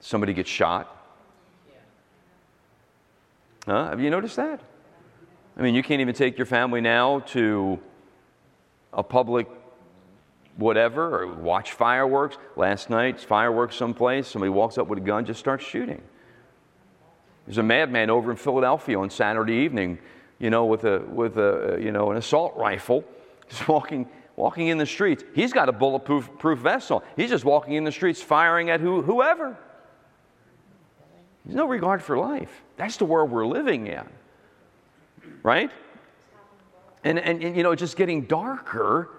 somebody 0.00 0.32
gets 0.32 0.48
shot? 0.48 0.92
Huh? 3.66 3.90
Have 3.90 4.00
you 4.00 4.10
noticed 4.10 4.36
that? 4.36 4.60
I 5.58 5.62
mean, 5.62 5.74
you 5.74 5.82
can't 5.82 6.00
even 6.00 6.14
take 6.14 6.38
your 6.38 6.46
family 6.46 6.80
now 6.80 7.20
to 7.20 7.78
a 8.96 9.02
public 9.02 9.46
whatever 10.56 11.22
or 11.22 11.34
watch 11.34 11.72
fireworks. 11.72 12.36
Last 12.56 12.90
night, 12.90 13.20
fireworks 13.20 13.76
someplace, 13.76 14.26
somebody 14.26 14.50
walks 14.50 14.78
up 14.78 14.88
with 14.88 14.98
a 14.98 15.02
gun, 15.02 15.24
just 15.24 15.38
starts 15.38 15.64
shooting. 15.64 16.02
There's 17.46 17.58
a 17.58 17.62
madman 17.62 18.10
over 18.10 18.30
in 18.30 18.36
Philadelphia 18.36 18.98
on 18.98 19.10
Saturday 19.10 19.54
evening, 19.54 19.98
you 20.40 20.50
know, 20.50 20.64
with 20.64 20.84
a 20.84 20.98
with 21.00 21.36
a 21.36 21.74
uh, 21.74 21.76
you 21.76 21.92
know 21.92 22.10
an 22.10 22.16
assault 22.16 22.56
rifle, 22.56 23.04
just 23.48 23.68
walking 23.68 24.08
walking 24.34 24.68
in 24.68 24.78
the 24.78 24.86
streets. 24.86 25.22
He's 25.34 25.52
got 25.52 25.68
a 25.68 25.72
bulletproof 25.72 26.28
proof 26.38 26.58
vest 26.58 26.90
on. 26.90 27.02
He's 27.16 27.30
just 27.30 27.44
walking 27.44 27.74
in 27.74 27.84
the 27.84 27.92
streets 27.92 28.20
firing 28.20 28.70
at 28.70 28.80
who, 28.80 29.02
whoever. 29.02 29.56
There's 31.44 31.56
no 31.56 31.66
regard 31.68 32.02
for 32.02 32.18
life. 32.18 32.62
That's 32.76 32.96
the 32.96 33.04
world 33.04 33.30
we're 33.30 33.46
living 33.46 33.86
in. 33.86 34.04
Right? 35.44 35.70
And, 37.06 37.20
and, 37.20 37.40
and 37.40 37.56
you 37.56 37.62
know, 37.62 37.72
just 37.76 37.96
getting 37.96 38.22
darker 38.22 39.10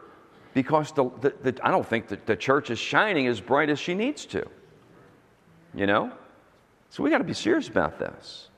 because 0.54 0.92
the, 0.92 1.10
the, 1.22 1.52
the, 1.52 1.66
I 1.66 1.72
don't 1.72 1.88
think 1.88 2.10
that 2.10 2.26
the 2.26 2.36
church 2.36 2.70
is 2.70 2.78
shining 2.78 3.28
as 3.28 3.40
bright 3.40 3.70
as 3.70 3.80
she 3.80 3.94
needs 3.94 4.26
to. 4.26 4.46
You 5.74 5.88
know? 5.88 6.12
So 6.90 7.02
we 7.02 7.10
got 7.10 7.20
to 7.20 7.24
be 7.24 7.34
serious 7.34 7.70
about 7.70 7.98
this. 7.98 8.50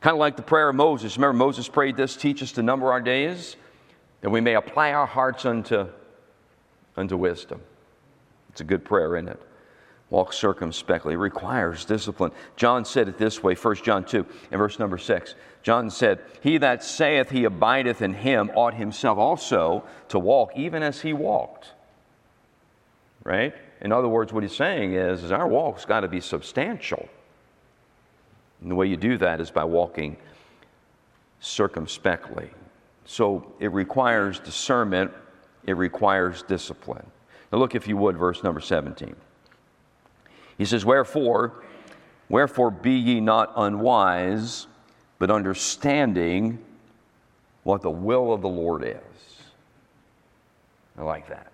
Kind 0.00 0.14
of 0.14 0.20
like 0.20 0.36
the 0.36 0.42
prayer 0.42 0.70
of 0.70 0.74
Moses. 0.74 1.18
Remember, 1.18 1.36
Moses 1.36 1.68
prayed 1.68 1.98
this 1.98 2.16
teach 2.16 2.42
us 2.42 2.50
to 2.52 2.62
number 2.62 2.90
our 2.90 3.02
days, 3.02 3.56
that 4.22 4.30
we 4.30 4.40
may 4.40 4.54
apply 4.54 4.92
our 4.92 5.06
hearts 5.06 5.44
unto, 5.44 5.88
unto 6.96 7.18
wisdom. 7.18 7.60
It's 8.48 8.62
a 8.62 8.64
good 8.64 8.86
prayer, 8.86 9.16
isn't 9.16 9.28
it? 9.28 9.42
Walk 10.12 10.34
circumspectly. 10.34 11.14
It 11.14 11.16
requires 11.16 11.86
discipline. 11.86 12.32
John 12.56 12.84
said 12.84 13.08
it 13.08 13.16
this 13.16 13.42
way, 13.42 13.54
1 13.54 13.76
John 13.76 14.04
2 14.04 14.26
and 14.50 14.58
verse 14.58 14.78
number 14.78 14.98
6. 14.98 15.34
John 15.62 15.88
said, 15.88 16.20
He 16.42 16.58
that 16.58 16.84
saith 16.84 17.30
he 17.30 17.44
abideth 17.44 18.02
in 18.02 18.12
him 18.12 18.50
ought 18.54 18.74
himself 18.74 19.16
also 19.16 19.84
to 20.10 20.18
walk 20.18 20.52
even 20.54 20.82
as 20.82 21.00
he 21.00 21.14
walked. 21.14 21.72
Right? 23.24 23.54
In 23.80 23.90
other 23.90 24.06
words, 24.06 24.34
what 24.34 24.42
he's 24.42 24.54
saying 24.54 24.92
is, 24.92 25.24
is 25.24 25.32
our 25.32 25.48
walk's 25.48 25.86
got 25.86 26.00
to 26.00 26.08
be 26.08 26.20
substantial. 26.20 27.08
And 28.60 28.70
the 28.70 28.74
way 28.74 28.88
you 28.88 28.98
do 28.98 29.16
that 29.16 29.40
is 29.40 29.50
by 29.50 29.64
walking 29.64 30.18
circumspectly. 31.40 32.50
So 33.06 33.50
it 33.60 33.72
requires 33.72 34.40
discernment, 34.40 35.10
it 35.66 35.78
requires 35.78 36.42
discipline. 36.42 37.06
Now, 37.50 37.60
look, 37.60 37.74
if 37.74 37.88
you 37.88 37.96
would, 37.96 38.18
verse 38.18 38.42
number 38.42 38.60
17. 38.60 39.16
He 40.62 40.66
says, 40.66 40.84
Wherefore, 40.84 41.64
wherefore 42.28 42.70
be 42.70 42.92
ye 42.92 43.20
not 43.20 43.52
unwise, 43.56 44.68
but 45.18 45.28
understanding 45.28 46.64
what 47.64 47.82
the 47.82 47.90
will 47.90 48.32
of 48.32 48.42
the 48.42 48.48
Lord 48.48 48.84
is. 48.84 49.42
I 50.96 51.02
like 51.02 51.28
that. 51.30 51.50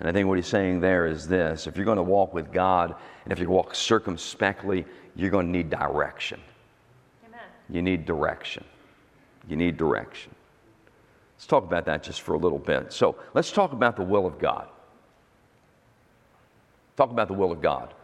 And 0.00 0.08
I 0.08 0.12
think 0.12 0.26
what 0.26 0.38
he's 0.38 0.48
saying 0.48 0.80
there 0.80 1.06
is 1.06 1.28
this 1.28 1.68
if 1.68 1.76
you're 1.76 1.84
going 1.84 1.98
to 1.98 2.02
walk 2.02 2.34
with 2.34 2.52
God 2.52 2.96
and 3.22 3.32
if 3.32 3.38
you 3.38 3.48
walk 3.48 3.76
circumspectly, 3.76 4.84
you're 5.14 5.30
going 5.30 5.46
to 5.46 5.52
need 5.52 5.70
direction. 5.70 6.40
Amen. 7.28 7.40
You 7.68 7.80
need 7.80 8.06
direction. 8.06 8.64
You 9.48 9.54
need 9.54 9.76
direction. 9.76 10.34
Let's 11.36 11.46
talk 11.46 11.62
about 11.62 11.84
that 11.84 12.02
just 12.02 12.22
for 12.22 12.34
a 12.34 12.38
little 12.38 12.58
bit. 12.58 12.92
So 12.92 13.14
let's 13.34 13.52
talk 13.52 13.72
about 13.72 13.94
the 13.94 14.02
will 14.02 14.26
of 14.26 14.40
God. 14.40 14.66
Talk 16.96 17.12
about 17.12 17.28
the 17.28 17.34
will 17.34 17.52
of 17.52 17.62
God. 17.62 17.94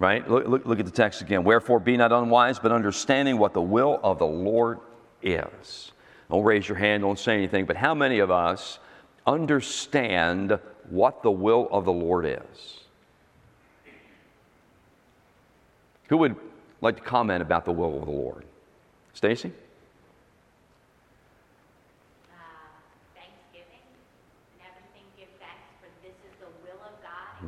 Right? 0.00 0.28
Look, 0.28 0.48
look, 0.48 0.66
look, 0.66 0.80
at 0.80 0.86
the 0.86 0.90
text 0.90 1.20
again. 1.20 1.44
Wherefore, 1.44 1.78
be 1.78 1.96
not 1.96 2.10
unwise, 2.10 2.58
but 2.58 2.72
understanding 2.72 3.38
what 3.38 3.52
the 3.52 3.62
will 3.62 4.00
of 4.02 4.18
the 4.18 4.26
Lord 4.26 4.80
is. 5.22 5.92
Don't 6.30 6.42
raise 6.42 6.66
your 6.68 6.78
hand, 6.78 7.02
don't 7.02 7.18
say 7.18 7.34
anything, 7.34 7.66
but 7.66 7.76
how 7.76 7.94
many 7.94 8.18
of 8.20 8.30
us 8.30 8.78
understand 9.26 10.58
what 10.88 11.22
the 11.22 11.30
will 11.30 11.68
of 11.70 11.84
the 11.84 11.92
Lord 11.92 12.24
is? 12.24 12.80
Who 16.08 16.16
would 16.16 16.34
like 16.80 16.96
to 16.96 17.02
comment 17.02 17.42
about 17.42 17.64
the 17.64 17.72
will 17.72 17.98
of 17.98 18.06
the 18.06 18.10
Lord? 18.10 18.44
Stacy? 19.12 19.52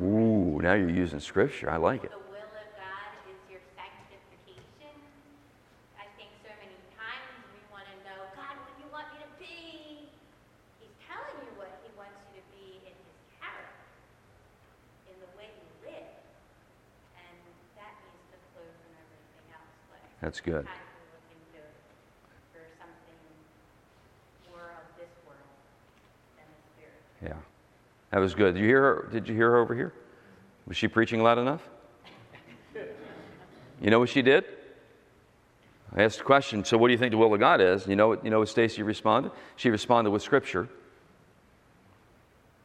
Ooh, 0.01 0.57
now 0.57 0.73
you're 0.73 0.89
using 0.89 1.19
scripture. 1.19 1.69
I 1.69 1.77
like 1.77 2.03
it. 2.03 2.09
The 2.09 2.25
will 2.33 2.49
of 2.49 2.69
God 2.73 3.13
is 3.29 3.37
your 3.45 3.61
sanctification. 3.77 4.89
I 6.01 6.09
think 6.17 6.33
so 6.41 6.49
many 6.57 6.73
times 6.97 7.29
we 7.53 7.61
want 7.69 7.85
to 7.85 7.95
know, 8.01 8.25
God, 8.33 8.57
what 8.57 8.73
do 8.73 8.81
you 8.81 8.89
want 8.89 9.05
me 9.13 9.21
to 9.21 9.31
be? 9.37 10.09
He's 10.81 10.97
telling 11.05 11.37
you 11.45 11.53
what 11.61 11.77
he 11.85 11.93
wants 11.93 12.17
you 12.33 12.41
to 12.41 12.45
be 12.57 12.81
in 12.89 12.93
his 13.05 13.21
character, 13.37 13.85
in 15.13 15.15
the 15.21 15.29
way 15.37 15.53
you 15.53 15.65
live. 15.85 16.09
And 17.21 17.37
that 17.77 17.93
needs 18.01 18.25
to 18.33 18.37
flow 18.57 18.65
from 18.65 18.91
everything 18.97 19.45
else. 19.53 19.77
But 19.93 20.01
That's 20.23 20.39
good. 20.39 20.65
Yeah. 27.21 27.33
That 28.11 28.19
was 28.19 28.33
good. 28.33 28.53
Did 28.53 28.61
you 28.61 28.67
hear 28.67 28.81
her? 28.81 29.09
Did 29.11 29.27
you 29.27 29.35
hear 29.35 29.51
her 29.51 29.57
over 29.57 29.75
here? 29.75 29.93
Was 30.65 30.77
she 30.77 30.87
preaching 30.87 31.21
loud 31.21 31.39
enough? 31.39 31.61
You 33.81 33.89
know 33.89 33.99
what 33.99 34.07
she 34.07 34.21
did? 34.21 34.45
I 35.93 36.03
asked 36.03 36.21
a 36.21 36.23
question. 36.23 36.63
So, 36.63 36.77
what 36.77 36.87
do 36.87 36.93
you 36.93 36.97
think 36.97 37.11
the 37.11 37.17
will 37.17 37.33
of 37.33 37.39
God 37.41 37.59
is? 37.59 37.85
You 37.85 37.97
know, 37.97 38.07
what, 38.07 38.23
you 38.23 38.31
know 38.31 38.39
what 38.39 38.47
Stacy 38.47 38.81
responded? 38.81 39.33
She 39.57 39.69
responded 39.69 40.11
with 40.11 40.21
Scripture, 40.21 40.69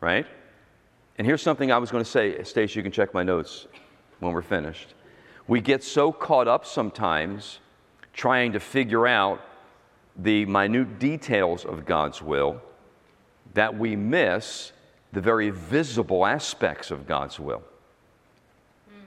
right? 0.01 0.27
And 1.19 1.27
here's 1.27 1.43
something 1.43 1.73
I 1.73 1.79
was 1.79 1.91
going 1.91 2.05
to 2.05 2.11
say, 2.11 2.41
Stacy. 2.45 2.79
You 2.79 2.85
can 2.85 2.93
check 2.93 3.13
my 3.13 3.25
notes 3.25 3.67
when 4.21 4.33
we're 4.33 4.43
finished. 4.43 4.95
We 5.49 5.63
get 5.63 5.83
so 5.83 6.13
caught 6.13 6.47
up 6.47 6.67
sometimes 6.67 7.59
trying 8.13 8.53
to 8.53 8.61
figure 8.61 9.07
out 9.07 9.41
the 10.15 10.45
minute 10.45 10.99
details 10.99 11.65
of 11.65 11.87
God's 11.87 12.21
will 12.21 12.61
that 13.55 13.77
we 13.77 13.97
miss 13.97 14.73
the 15.13 15.21
very 15.23 15.49
visible 15.51 16.27
aspects 16.27 16.91
of 16.91 17.07
God's 17.07 17.41
will. 17.41 17.63
Hmm. 18.91 19.05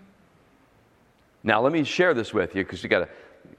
Now, 1.44 1.62
let 1.62 1.72
me 1.72 1.84
share 1.84 2.16
this 2.16 2.34
with 2.34 2.56
you 2.56 2.64
because 2.64 2.82
you 2.82 2.90
got 2.90 3.04
a 3.04 3.10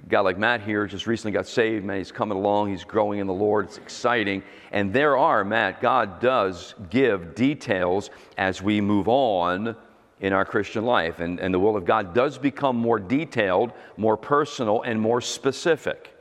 guy 0.08 0.20
like 0.20 0.36
Matt 0.36 0.62
here 0.62 0.86
just 0.86 1.06
recently 1.06 1.30
got 1.32 1.46
saved. 1.46 1.84
Man, 1.84 1.98
he's 1.98 2.10
coming 2.10 2.36
along, 2.36 2.70
he's 2.70 2.82
growing 2.82 3.20
in 3.20 3.28
the 3.28 3.32
Lord. 3.32 3.66
It's 3.66 3.78
exciting. 3.78 4.42
And 4.72 4.92
there 4.92 5.16
are, 5.16 5.44
Matt, 5.44 5.80
God 5.80 6.20
does 6.20 6.74
give 6.90 7.36
details 7.36 8.10
as 8.36 8.60
we 8.60 8.80
move 8.80 9.06
on 9.06 9.76
in 10.22 10.32
our 10.32 10.44
Christian 10.44 10.86
life. 10.86 11.20
And, 11.20 11.38
and 11.40 11.52
the 11.52 11.58
will 11.58 11.76
of 11.76 11.84
God 11.84 12.14
does 12.14 12.38
become 12.38 12.76
more 12.76 12.98
detailed, 12.98 13.72
more 13.96 14.16
personal, 14.16 14.80
and 14.82 14.98
more 14.98 15.20
specific, 15.20 16.16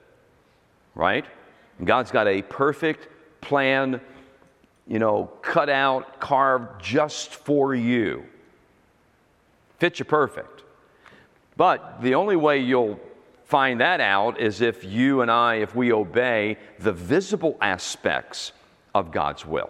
right? 0.95 1.23
And 1.77 1.87
God's 1.87 2.11
got 2.11 2.27
a 2.27 2.41
perfect 2.41 3.07
plan, 3.39 4.01
you 4.87 4.99
know, 4.99 5.31
cut 5.41 5.69
out, 5.69 6.19
carved 6.19 6.83
just 6.83 7.35
for 7.35 7.73
you. 7.73 8.25
Fits 9.77 9.99
you 9.99 10.05
perfect. 10.05 10.63
But 11.55 12.01
the 12.01 12.15
only 12.15 12.35
way 12.35 12.59
you'll 12.59 12.99
find 13.45 13.81
that 13.81 14.01
out 14.01 14.39
is 14.39 14.61
if 14.61 14.83
you 14.83 15.21
and 15.21 15.29
I, 15.29 15.55
if 15.55 15.75
we 15.75 15.93
obey 15.93 16.57
the 16.79 16.91
visible 16.91 17.55
aspects 17.61 18.51
of 18.95 19.11
God's 19.11 19.45
will. 19.45 19.69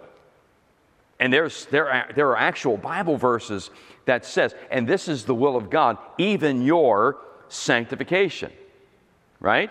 And 1.22 1.32
there's, 1.32 1.66
there, 1.66 1.88
are, 1.88 2.08
there 2.16 2.28
are 2.30 2.36
actual 2.36 2.76
Bible 2.76 3.16
verses 3.16 3.70
that 4.06 4.24
says, 4.24 4.56
and 4.72 4.88
this 4.88 5.06
is 5.06 5.24
the 5.24 5.36
will 5.36 5.54
of 5.54 5.70
God, 5.70 5.96
even 6.18 6.62
your 6.62 7.16
sanctification. 7.46 8.50
Right? 9.38 9.70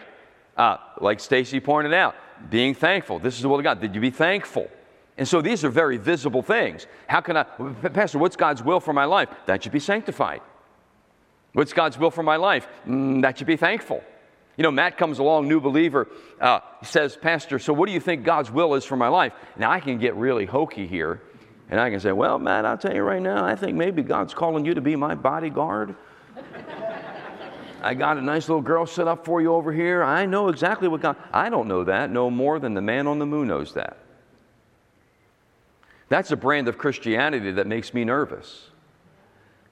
Uh, 0.56 0.78
like 1.02 1.20
Stacy 1.20 1.60
pointed 1.60 1.94
out, 1.94 2.16
being 2.50 2.74
thankful. 2.74 3.20
This 3.20 3.36
is 3.36 3.42
the 3.42 3.50
will 3.50 3.58
of 3.58 3.66
God. 3.66 3.82
Did 3.82 3.94
you 3.96 4.00
be 4.00 4.12
thankful? 4.12 4.72
And 5.18 5.28
so 5.28 5.42
these 5.42 5.66
are 5.66 5.70
very 5.70 5.98
visible 5.98 6.42
things. 6.42 6.88
How 7.08 7.20
can 7.20 7.36
I, 7.36 7.44
Pastor, 7.44 8.18
what's 8.18 8.38
God's 8.38 8.64
will 8.64 8.80
for 8.80 8.94
my 8.94 9.04
life? 9.04 9.28
That 9.46 9.66
you 9.66 9.72
be 9.72 9.82
sanctified. 9.82 10.40
What's 11.52 11.74
God's 11.74 11.98
will 11.98 12.12
for 12.12 12.24
my 12.24 12.38
life? 12.38 12.66
Mm, 12.88 13.24
that 13.24 13.42
you 13.42 13.46
be 13.46 13.58
thankful. 13.58 14.02
You 14.56 14.64
know, 14.64 14.72
Matt 14.72 14.98
comes 14.98 15.20
along, 15.20 15.50
new 15.50 15.60
believer, 15.60 16.08
uh, 16.40 16.62
says, 16.82 17.18
Pastor, 17.18 17.60
so 17.60 17.74
what 17.74 17.88
do 17.88 17.92
you 17.92 18.00
think 18.00 18.24
God's 18.24 18.50
will 18.50 18.74
is 18.76 18.86
for 18.86 18.96
my 18.96 19.10
life? 19.10 19.34
Now 19.58 19.70
I 19.70 19.82
can 19.82 19.98
get 19.98 20.16
really 20.16 20.46
hokey 20.46 20.88
here 20.88 21.20
and 21.71 21.79
I 21.79 21.89
can 21.89 22.01
say, 22.01 22.12
Well, 22.12 22.38
Matt, 22.38 22.65
I'll 22.65 22.77
tell 22.77 22.93
you 22.93 23.01
right 23.01 23.21
now, 23.21 23.45
I 23.45 23.55
think 23.55 23.77
maybe 23.77 24.03
God's 24.03 24.34
calling 24.34 24.65
you 24.65 24.73
to 24.73 24.81
be 24.81 24.97
my 24.97 25.15
bodyguard. 25.15 25.95
I 27.81 27.95
got 27.95 28.17
a 28.17 28.21
nice 28.21 28.47
little 28.47 28.62
girl 28.62 28.86
set 28.86 29.07
up 29.07 29.25
for 29.25 29.41
you 29.41 29.53
over 29.53 29.73
here. 29.73 30.03
I 30.03 30.27
know 30.27 30.49
exactly 30.49 30.88
what 30.88 31.01
God, 31.01 31.15
I 31.34 31.49
don't 31.49 31.67
know 31.67 31.86
that 31.86 32.12
no 32.12 32.29
more 32.29 32.60
than 32.60 32.75
the 32.75 32.81
man 32.81 33.07
on 33.07 33.17
the 33.17 33.25
moon 33.25 33.47
knows 33.47 33.73
that. 33.73 33.97
That's 36.10 36.29
a 36.31 36.36
brand 36.36 36.67
of 36.67 36.77
Christianity 36.77 37.51
that 37.53 37.65
makes 37.65 37.93
me 37.93 38.03
nervous. 38.03 38.69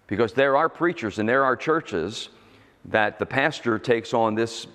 Because 0.07 0.33
there 0.33 0.57
are 0.57 0.69
preachers 0.69 1.19
and 1.19 1.29
there 1.29 1.43
are 1.43 1.55
churches 1.55 2.29
that 2.85 3.19
the 3.19 3.25
pastor 3.25 3.77
takes 3.77 4.13
on 4.13 4.33
this, 4.33 4.65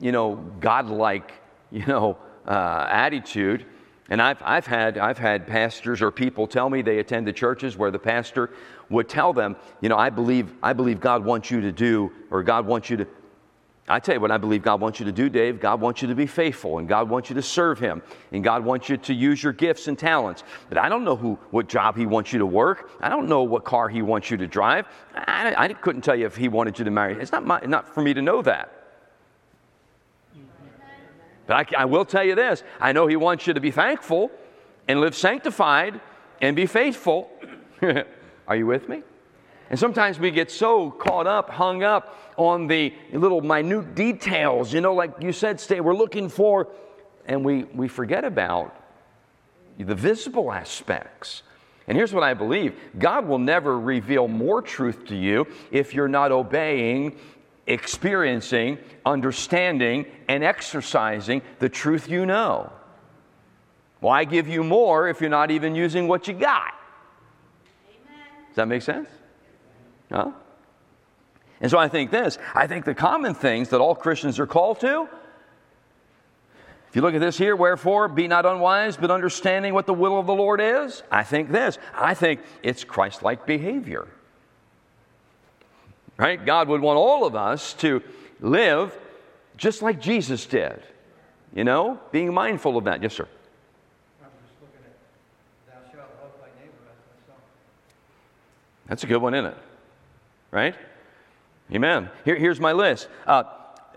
you 0.00 0.10
know, 0.10 0.36
godlike, 0.58 1.32
you 1.70 1.86
know, 1.86 2.16
uh, 2.48 2.86
attitude 2.90 3.66
and 4.08 4.22
I've, 4.22 4.38
I've, 4.42 4.66
had, 4.66 4.96
I've 4.96 5.18
had 5.18 5.46
pastors 5.46 6.00
or 6.00 6.10
people 6.10 6.46
tell 6.46 6.70
me 6.70 6.80
they 6.80 6.98
attend 6.98 7.26
the 7.26 7.32
churches 7.32 7.76
where 7.76 7.90
the 7.90 7.98
pastor 7.98 8.50
would 8.88 9.08
tell 9.08 9.32
them, 9.32 9.56
you 9.80 9.88
know, 9.88 9.98
I 9.98 10.08
believe, 10.08 10.52
I 10.62 10.72
believe 10.72 11.00
God 11.00 11.24
wants 11.24 11.50
you 11.50 11.60
to 11.60 11.72
do, 11.72 12.10
or 12.30 12.42
God 12.42 12.66
wants 12.66 12.88
you 12.88 12.96
to. 12.98 13.06
I 13.90 14.00
tell 14.00 14.14
you 14.14 14.20
what 14.20 14.30
I 14.30 14.36
believe 14.36 14.62
God 14.62 14.82
wants 14.82 15.00
you 15.00 15.06
to 15.06 15.12
do, 15.12 15.30
Dave. 15.30 15.60
God 15.60 15.80
wants 15.80 16.02
you 16.02 16.08
to 16.08 16.14
be 16.14 16.26
faithful, 16.26 16.78
and 16.78 16.86
God 16.86 17.08
wants 17.08 17.30
you 17.30 17.34
to 17.36 17.42
serve 17.42 17.78
Him, 17.78 18.02
and 18.32 18.44
God 18.44 18.62
wants 18.62 18.88
you 18.90 18.98
to 18.98 19.14
use 19.14 19.42
your 19.42 19.54
gifts 19.54 19.88
and 19.88 19.98
talents. 19.98 20.42
But 20.68 20.76
I 20.76 20.90
don't 20.90 21.04
know 21.04 21.16
who, 21.16 21.38
what 21.50 21.68
job 21.68 21.96
He 21.96 22.04
wants 22.04 22.32
you 22.32 22.38
to 22.38 22.46
work. 22.46 22.90
I 23.00 23.08
don't 23.08 23.28
know 23.28 23.42
what 23.42 23.64
car 23.64 23.88
He 23.88 24.02
wants 24.02 24.30
you 24.30 24.36
to 24.38 24.46
drive. 24.46 24.86
I, 25.14 25.54
I 25.56 25.68
couldn't 25.68 26.02
tell 26.02 26.16
you 26.16 26.26
if 26.26 26.36
He 26.36 26.48
wanted 26.48 26.78
you 26.78 26.84
to 26.84 26.90
marry. 26.90 27.14
It's 27.20 27.32
not, 27.32 27.46
my, 27.46 27.60
not 27.60 27.94
for 27.94 28.02
me 28.02 28.12
to 28.12 28.20
know 28.20 28.42
that. 28.42 28.77
But 31.48 31.74
I, 31.74 31.82
I 31.82 31.84
will 31.86 32.04
tell 32.04 32.22
you 32.22 32.36
this 32.36 32.62
I 32.80 32.92
know 32.92 33.08
He 33.08 33.16
wants 33.16 33.48
you 33.48 33.54
to 33.54 33.60
be 33.60 33.72
thankful 33.72 34.30
and 34.86 35.00
live 35.00 35.16
sanctified 35.16 36.00
and 36.40 36.54
be 36.54 36.66
faithful. 36.66 37.28
Are 38.46 38.54
you 38.56 38.66
with 38.66 38.88
me? 38.88 39.02
And 39.70 39.78
sometimes 39.78 40.18
we 40.18 40.30
get 40.30 40.50
so 40.50 40.90
caught 40.90 41.26
up, 41.26 41.50
hung 41.50 41.82
up 41.82 42.16
on 42.36 42.68
the 42.68 42.94
little 43.12 43.40
minute 43.40 43.94
details, 43.94 44.72
you 44.72 44.80
know, 44.80 44.94
like 44.94 45.12
you 45.20 45.32
said, 45.32 45.60
stay, 45.60 45.80
we're 45.80 45.94
looking 45.94 46.28
for, 46.28 46.68
and 47.26 47.44
we, 47.44 47.64
we 47.64 47.88
forget 47.88 48.24
about 48.24 48.74
the 49.78 49.94
visible 49.94 50.52
aspects. 50.52 51.42
And 51.86 51.96
here's 51.96 52.12
what 52.12 52.22
I 52.22 52.34
believe 52.34 52.74
God 52.98 53.26
will 53.26 53.38
never 53.38 53.78
reveal 53.78 54.28
more 54.28 54.62
truth 54.62 55.06
to 55.06 55.16
you 55.16 55.46
if 55.70 55.94
you're 55.94 56.08
not 56.08 56.32
obeying 56.32 57.18
experiencing, 57.68 58.78
understanding, 59.06 60.06
and 60.28 60.42
exercising 60.42 61.42
the 61.60 61.68
truth 61.68 62.08
you 62.08 62.26
know. 62.26 62.72
Why 64.00 64.24
give 64.24 64.48
you 64.48 64.64
more 64.64 65.08
if 65.08 65.20
you're 65.20 65.30
not 65.30 65.50
even 65.50 65.74
using 65.74 66.08
what 66.08 66.26
you 66.26 66.34
got? 66.34 66.72
Does 68.48 68.56
that 68.56 68.68
make 68.68 68.82
sense? 68.82 69.08
Huh? 70.10 70.32
And 71.60 71.70
so 71.70 71.78
I 71.78 71.88
think 71.88 72.10
this 72.10 72.38
I 72.54 72.66
think 72.66 72.84
the 72.84 72.94
common 72.94 73.34
things 73.34 73.68
that 73.70 73.80
all 73.80 73.94
Christians 73.94 74.38
are 74.38 74.46
called 74.46 74.80
to. 74.80 75.08
If 76.88 76.96
you 76.96 77.02
look 77.02 77.14
at 77.14 77.20
this 77.20 77.36
here, 77.36 77.54
wherefore 77.54 78.08
be 78.08 78.28
not 78.28 78.46
unwise, 78.46 78.96
but 78.96 79.10
understanding 79.10 79.74
what 79.74 79.84
the 79.84 79.92
will 79.92 80.18
of 80.18 80.26
the 80.26 80.34
Lord 80.34 80.58
is. 80.60 81.02
I 81.10 81.22
think 81.22 81.52
this. 81.52 81.76
I 81.94 82.14
think 82.14 82.40
it's 82.62 82.82
Christ 82.82 83.22
like 83.22 83.44
behavior 83.44 84.08
right? 86.18 86.44
God 86.44 86.68
would 86.68 86.82
want 86.82 86.98
all 86.98 87.24
of 87.24 87.34
us 87.34 87.72
to 87.74 88.02
live 88.40 88.96
just 89.56 89.80
like 89.80 90.00
Jesus 90.00 90.44
did, 90.44 90.82
you 91.54 91.64
know, 91.64 91.98
being 92.12 92.34
mindful 92.34 92.76
of 92.76 92.84
that. 92.84 93.02
Yes, 93.02 93.14
sir. 93.14 93.28
That's 98.86 99.04
a 99.04 99.06
good 99.06 99.18
one, 99.18 99.34
isn't 99.34 99.52
it? 99.52 99.56
Right? 100.50 100.74
Amen. 101.72 102.08
Here, 102.24 102.36
here's 102.36 102.58
my 102.58 102.72
list 102.72 103.08
uh, 103.26 103.44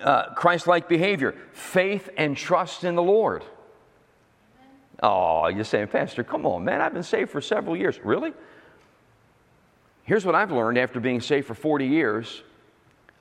uh, 0.02 0.34
Christ 0.34 0.68
like 0.68 0.90
behavior, 0.90 1.36
faith 1.54 2.10
and 2.18 2.36
trust 2.36 2.84
in 2.84 2.96
the 2.96 3.04
Lord. 3.04 3.44
Oh, 5.02 5.48
you're 5.48 5.64
saying, 5.64 5.88
Pastor, 5.88 6.24
come 6.24 6.46
on, 6.46 6.64
man, 6.64 6.82
I've 6.82 6.94
been 6.94 7.04
saved 7.04 7.32
for 7.32 7.42
several 7.42 7.76
years. 7.76 8.00
Really? 8.04 8.34
Here's 10.04 10.26
what 10.26 10.36
I've 10.36 10.52
learned 10.52 10.78
after 10.78 11.00
being 11.00 11.22
saved 11.22 11.48
for 11.48 11.54
40 11.54 11.86
years 11.88 12.44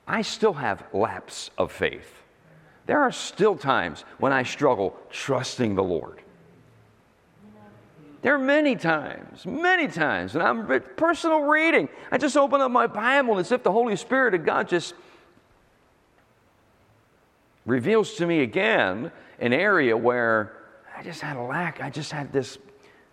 I 0.07 0.23
still 0.23 0.53
have 0.53 0.83
lapses 0.93 1.51
of 1.57 1.71
faith. 1.71 2.21
There 2.85 2.99
are 2.99 3.11
still 3.11 3.55
times 3.55 4.03
when 4.17 4.33
I 4.33 4.43
struggle 4.43 4.97
trusting 5.09 5.75
the 5.75 5.83
Lord. 5.83 6.21
There 8.23 8.35
are 8.35 8.39
many 8.39 8.75
times, 8.75 9.45
many 9.45 9.87
times, 9.87 10.35
and 10.35 10.43
I'm 10.43 10.67
personal 10.95 11.41
reading. 11.41 11.87
I 12.11 12.17
just 12.17 12.35
open 12.35 12.61
up 12.61 12.71
my 12.71 12.87
Bible 12.87 13.39
as 13.39 13.51
if 13.51 13.63
the 13.63 13.71
Holy 13.71 13.95
Spirit 13.95 14.33
of 14.33 14.45
God 14.45 14.67
just 14.67 14.93
reveals 17.65 18.15
to 18.15 18.27
me 18.27 18.41
again 18.41 19.11
an 19.39 19.53
area 19.53 19.95
where 19.95 20.57
I 20.95 21.03
just 21.03 21.21
had 21.21 21.37
a 21.37 21.41
lack, 21.41 21.81
I 21.81 21.89
just 21.89 22.11
had 22.11 22.33
this 22.33 22.57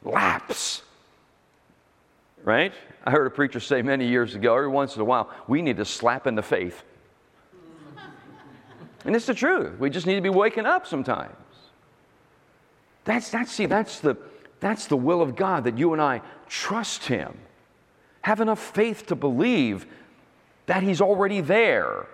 lapse 0.02 0.82
right? 2.44 2.72
I 3.08 3.10
heard 3.10 3.26
a 3.26 3.30
preacher 3.30 3.58
say 3.58 3.80
many 3.80 4.06
years 4.06 4.34
ago, 4.34 4.54
every 4.54 4.68
once 4.68 4.94
in 4.94 5.00
a 5.00 5.04
while, 5.06 5.30
we 5.46 5.62
need 5.62 5.78
to 5.78 5.86
slap 5.86 6.26
in 6.26 6.34
the 6.34 6.42
faith. 6.42 6.84
and 9.06 9.16
it's 9.16 9.24
the 9.24 9.32
truth. 9.32 9.78
We 9.78 9.88
just 9.88 10.06
need 10.06 10.16
to 10.16 10.20
be 10.20 10.28
waking 10.28 10.66
up 10.66 10.86
sometimes. 10.86 11.32
That's, 13.04 13.30
that's, 13.30 13.50
see, 13.50 13.64
that's 13.64 14.00
the, 14.00 14.18
that's 14.60 14.88
the 14.88 14.96
will 14.98 15.22
of 15.22 15.36
God 15.36 15.64
that 15.64 15.78
you 15.78 15.94
and 15.94 16.02
I 16.02 16.20
trust 16.50 17.06
Him. 17.06 17.38
Have 18.20 18.42
enough 18.42 18.60
faith 18.60 19.06
to 19.06 19.16
believe 19.16 19.86
that 20.66 20.82
He's 20.82 21.00
already 21.00 21.40
there. 21.40 22.08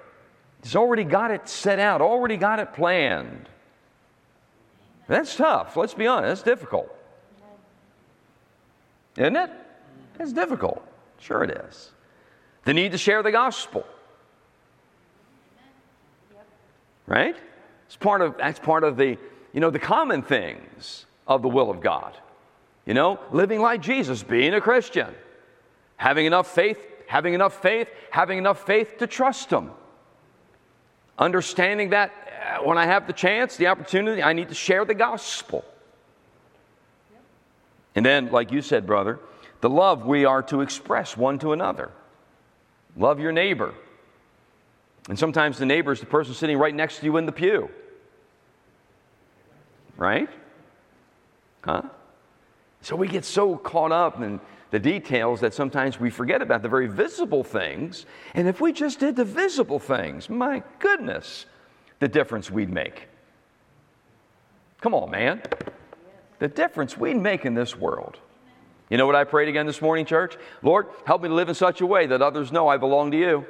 He's 0.63 0.77
already 0.77 1.03
got 1.03 1.33
it 1.33 1.49
set 1.49 1.81
out, 1.81 2.03
already 2.03 2.37
got 2.37 2.61
it 2.61 2.73
planned. 2.73 3.49
That's 5.09 5.35
tough. 5.35 5.77
Let's 5.77 5.95
be 5.95 6.07
honest, 6.07 6.45
that's 6.45 6.57
difficult. 6.57 6.97
Isn't 9.17 9.35
it? 9.35 9.51
It's 10.19 10.33
difficult. 10.33 10.87
Sure, 11.19 11.43
it 11.43 11.51
is. 11.51 11.91
The 12.65 12.75
need 12.75 12.93
to 12.93 12.99
share 12.99 13.23
the 13.23 13.33
gospel. 13.33 13.85
Right? 17.07 17.37
It's 17.87 17.97
part 17.97 18.23
of, 18.23 18.37
that's 18.39 18.59
part 18.59 18.85
of 18.85 18.97
the, 18.97 19.19
you 19.53 19.61
know, 19.61 19.71
the 19.71 19.79
common 19.79 20.23
things 20.23 21.07
of 21.27 21.43
the 21.43 21.49
will 21.49 21.71
of 21.71 21.81
God. 21.81 22.17
You 22.87 22.95
know, 22.95 23.19
living 23.33 23.61
like 23.61 23.81
Jesus, 23.81 24.23
being 24.23 24.55
a 24.55 24.61
Christian, 24.61 25.15
having 25.97 26.27
enough 26.27 26.55
faith, 26.55 26.79
having 27.07 27.35
enough 27.35 27.61
faith, 27.61 27.89
having 28.11 28.39
enough 28.39 28.67
faith 28.67 28.99
to 28.99 29.07
trust 29.07 29.51
Him. 29.51 29.71
Understanding 31.19 31.91
that 31.91 32.13
uh, 32.59 32.63
when 32.65 32.77
I 32.77 32.87
have 32.87 33.07
the 33.07 33.13
chance, 33.13 33.57
the 33.57 33.69
opportunity, 33.69 34.23
I 34.23 34.33
need 34.33 34.49
to 34.49 34.55
share 34.55 34.85
the 34.85 34.95
gospel. 34.95 35.65
And 37.95 38.05
then, 38.05 38.31
like 38.33 38.51
you 38.51 38.61
said, 38.61 38.87
brother, 38.87 39.21
the 39.65 39.71
love 39.71 40.05
we 40.05 40.27
are 40.27 40.43
to 40.43 40.61
express 40.61 41.17
one 41.17 41.39
to 41.39 41.55
another. 41.55 41.91
Love 42.99 43.19
your 43.19 43.33
neighbor. 43.33 43.73
And 45.09 45.19
sometimes 45.19 45.57
the 45.57 45.65
neighbor 45.65 45.91
is 45.91 46.01
the 46.01 46.07
person 46.07 46.35
sitting 46.35 46.59
right 46.59 46.75
next 46.75 46.99
to 46.99 47.07
you 47.07 47.17
in 47.17 47.25
the 47.25 47.33
pew. 47.33 47.71
Right? 49.97 50.29
Huh? 51.63 51.81
So 52.83 52.95
we 52.95 53.09
get 53.09 53.25
so 53.25 53.57
caught 53.57 53.91
up 53.91 54.21
in 54.21 54.39
the 54.71 54.79
details 54.79 55.41
that 55.41 55.55
sometimes 55.55 55.99
we 55.99 56.11
forget 56.11 56.43
about, 56.43 56.61
the 56.61 56.69
very 56.69 56.87
visible 56.87 57.43
things. 57.43 58.05
And 58.35 58.47
if 58.47 58.61
we 58.61 58.71
just 58.71 59.01
did 59.01 59.17
the 59.17 59.25
visible 59.25 59.79
things, 59.79 60.29
my 60.29 60.63
goodness, 60.79 61.47
the 62.01 62.09
difference 62.09 62.51
we'd 62.51 62.69
make. 62.69 63.09
Come 64.83 64.93
on, 64.93 65.11
man. 65.11 65.41
The 66.39 66.49
difference 66.49 66.99
we'd 66.99 67.17
make 67.17 67.47
in 67.47 67.55
this 67.55 67.75
world. 67.75 68.19
You 68.95 68.99
know 68.99 69.07
what 69.07 69.17
I 69.17 69.25
prayed 69.25 69.49
again 69.49 69.67
this 69.67 69.83
morning, 69.83 70.07
church? 70.07 70.37
Lord, 70.63 70.87
help 71.05 71.21
me 71.21 71.29
to 71.29 71.35
live 71.35 71.49
in 71.49 71.57
such 71.57 71.81
a 71.81 71.87
way 71.87 72.07
that 72.07 72.23
others 72.23 72.53
know 72.53 72.69
I 72.69 72.77
belong 72.77 73.11
to 73.11 73.19
you. 73.19 73.45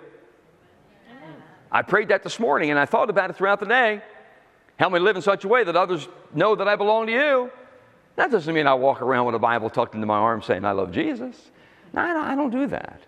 I 1.70 1.82
prayed 1.82 2.08
that 2.08 2.22
this 2.22 2.40
morning 2.40 2.70
and 2.70 2.78
I 2.78 2.86
thought 2.86 3.10
about 3.10 3.28
it 3.28 3.36
throughout 3.36 3.60
the 3.60 3.66
day. 3.66 4.00
Help 4.78 4.94
me 4.94 5.00
to 5.00 5.04
live 5.04 5.16
in 5.16 5.20
such 5.20 5.44
a 5.44 5.48
way 5.48 5.62
that 5.62 5.76
others 5.76 6.08
know 6.32 6.54
that 6.54 6.66
I 6.66 6.76
belong 6.76 7.08
to 7.08 7.12
you. 7.12 7.50
That 8.16 8.30
doesn't 8.30 8.54
mean 8.54 8.66
I 8.66 8.72
walk 8.72 9.02
around 9.02 9.26
with 9.26 9.34
a 9.34 9.38
Bible 9.38 9.68
tucked 9.68 9.94
into 9.94 10.06
my 10.06 10.16
arm 10.16 10.40
saying, 10.40 10.64
I 10.64 10.72
love 10.72 10.92
Jesus. 10.92 11.50
No, 11.92 12.00
I 12.00 12.34
don't 12.34 12.48
do 12.48 12.66
that. 12.68 13.02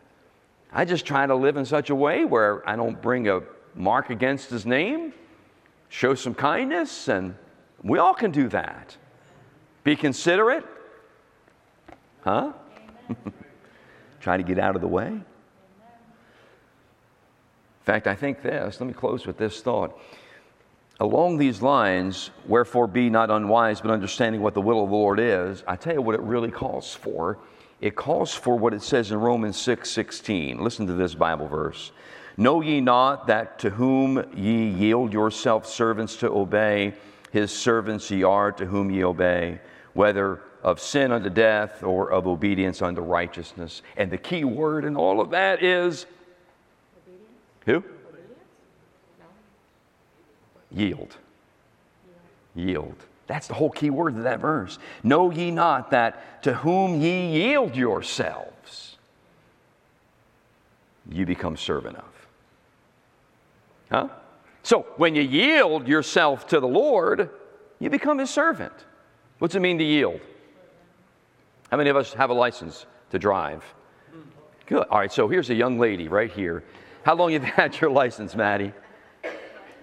I 0.70 0.85
just 0.85 1.07
try 1.07 1.27
to 1.27 1.35
live 1.35 1.57
in 1.57 1.64
such 1.64 1.88
a 1.88 1.94
way 1.94 2.27
where 2.27 2.68
I 2.68 2.77
don't 2.77 3.01
bring 3.01 3.29
a 3.29 3.44
mark 3.75 4.11
against 4.11 4.51
his 4.51 4.66
name, 4.66 5.14
show 5.88 6.14
some 6.14 6.35
kindness, 6.35 7.09
and 7.09 7.35
we 7.83 7.99
all 7.99 8.12
can 8.12 8.31
do 8.31 8.46
that. 8.49 8.94
Be 9.85 9.96
considerate. 9.96 10.66
Huh? 12.27 12.53
try 14.21 14.37
to 14.37 14.43
get 14.43 14.59
out 14.59 14.75
of 14.75 14.83
the 14.83 14.89
way. 14.89 15.07
In 15.07 15.25
fact, 17.85 18.09
I 18.09 18.17
think 18.17 18.43
this, 18.43 18.81
let 18.81 18.89
me 18.89 18.93
close 18.93 19.29
with 19.29 19.39
this 19.39 19.61
thought. 19.61 19.97
Along 20.99 21.39
these 21.39 21.62
lines, 21.62 22.31
wherefore 22.49 22.89
be 22.89 23.11
not 23.11 23.31
unwise, 23.31 23.81
but 23.81 23.93
understanding 23.93 24.43
what 24.43 24.55
the 24.55 24.61
will 24.61 24.83
of 24.83 24.91
the 24.91 24.97
Lord 24.97 25.21
is, 25.21 25.62
I 25.69 25.77
tell 25.77 25.95
you 25.95 26.03
what 26.03 26.17
it 26.17 26.21
really 26.21 26.51
calls 26.51 26.93
for. 26.93 27.39
It 27.81 27.95
calls 27.95 28.35
for 28.35 28.59
what 28.59 28.75
it 28.75 28.83
says 28.83 29.12
in 29.12 29.19
Romans 29.19 29.57
6 29.57 29.89
16. 29.89 30.59
Listen 30.59 30.89
to 30.89 30.95
this 30.95 31.15
Bible 31.15 31.47
verse. 31.47 31.93
Know 32.37 32.61
ye 32.61 32.81
not 32.81 33.29
that 33.29 33.61
to 33.61 33.71
whom 33.71 34.25
ye 34.35 34.69
yield 34.69 35.12
yourselves 35.12 35.69
servants 35.69 36.17
to 36.17 36.29
obey, 36.29 36.95
his 37.31 37.53
servants 37.53 38.11
ye 38.11 38.25
are 38.25 38.51
to 38.51 38.67
whom 38.67 38.91
ye 38.91 39.05
obey, 39.05 39.61
whether 39.93 40.41
of 40.66 40.81
sin 40.81 41.12
unto 41.12 41.31
death 41.31 41.85
or 41.85 42.11
of 42.11 42.26
obedience 42.26 42.83
unto 42.83 43.00
righteousness. 43.00 43.83
And 43.96 44.11
the 44.11 44.18
key 44.18 44.42
word 44.42 44.85
in 44.85 44.96
all 44.96 45.20
of 45.20 45.31
that 45.31 45.62
is 45.62 46.07
obedience. 47.07 47.31
who? 47.66 47.85
Yield. 50.72 51.16
Yield. 52.57 52.96
That's 53.29 53.46
the 53.46 53.55
whole 53.55 53.70
key 53.70 53.90
word 53.90 54.16
of 54.16 54.24
that 54.24 54.40
verse. 54.40 54.81
Know 55.05 55.31
ye 55.31 55.52
not 55.52 55.92
that 55.92 56.42
to 56.42 56.55
whom 56.55 57.00
ye 57.00 57.29
yield 57.29 57.76
yourselves, 57.76 58.96
you 61.09 61.24
become 61.24 61.57
servant 61.57 61.96
of. 61.96 62.26
Huh? 63.88 64.09
So 64.64 64.85
when 64.96 65.14
you 65.14 65.22
yield 65.22 65.87
yourself 65.87 66.48
to 66.48 66.59
the 66.59 66.66
Lord, 66.66 67.31
you 67.79 67.88
become 67.88 68.18
his 68.18 68.31
servant. 68.31 68.72
What's 69.38 69.55
it 69.55 69.61
mean 69.61 69.79
to 69.79 69.85
yield? 69.85 70.20
How 71.70 71.76
many 71.76 71.90
of 71.90 71.96
us 71.96 72.12
have 72.14 72.31
a 72.31 72.35
license 72.35 72.87
to 73.11 73.18
drive? 73.18 73.64
Good. 74.66 74.87
All 74.88 74.98
right, 74.98 75.12
so 75.12 75.29
here's 75.29 75.50
a 75.50 75.55
young 75.55 75.79
lady 75.79 76.09
right 76.09 76.31
here. 76.31 76.64
How 77.05 77.14
long 77.14 77.33
have 77.33 77.44
you 77.44 77.52
had 77.55 77.81
your 77.81 77.90
license, 77.90 78.35
Maddie? 78.35 78.72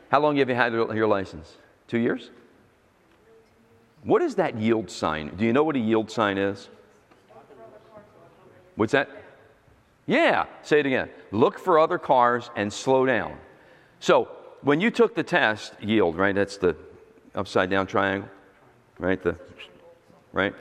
How 0.09 0.19
long 0.19 0.37
have 0.37 0.49
you 0.49 0.55
had 0.55 0.73
your 0.73 1.07
license? 1.07 1.57
Two 1.87 1.97
years? 1.99 2.29
What 4.03 4.21
is 4.21 4.35
that 4.35 4.57
yield 4.57 4.91
sign? 4.91 5.35
Do 5.35 5.45
you 5.45 5.53
know 5.53 5.63
what 5.63 5.75
a 5.75 5.79
yield 5.79 6.11
sign 6.11 6.37
is? 6.37 6.69
What's 8.75 8.91
that? 8.91 9.09
Yeah, 10.05 10.45
say 10.63 10.79
it 10.79 10.85
again. 10.85 11.09
Look 11.31 11.57
for 11.57 11.79
other 11.79 11.97
cars 11.97 12.49
and 12.55 12.71
slow 12.71 13.05
down. 13.05 13.37
So, 13.99 14.29
when 14.61 14.81
you 14.81 14.91
took 14.91 15.15
the 15.15 15.23
test, 15.23 15.73
yield, 15.81 16.17
right? 16.17 16.35
That's 16.35 16.57
the 16.57 16.75
upside 17.35 17.69
down 17.69 17.87
triangle, 17.87 18.29
right? 18.99 19.21
The 19.21 19.37
right? 20.33 20.53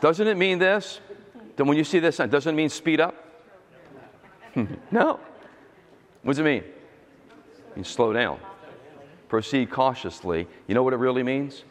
Doesn't 0.00 0.26
it 0.26 0.36
mean 0.36 0.58
this? 0.58 1.00
Then 1.56 1.66
when 1.66 1.76
you 1.76 1.84
see 1.84 1.98
this 1.98 2.16
sign, 2.16 2.28
doesn't 2.28 2.54
it 2.54 2.56
mean 2.56 2.68
speed 2.68 3.00
up? 3.00 3.14
Hmm. 4.54 4.66
no. 4.90 5.20
What 6.22 6.32
does 6.32 6.38
it 6.38 6.44
mean? 6.44 6.64
and 7.78 7.86
slow 7.86 8.12
down. 8.12 8.40
Proceed 9.28 9.70
cautiously. 9.70 10.46
You 10.66 10.74
know 10.74 10.82
what 10.82 10.92
it 10.92 10.96
really 10.96 11.22
means? 11.22 11.62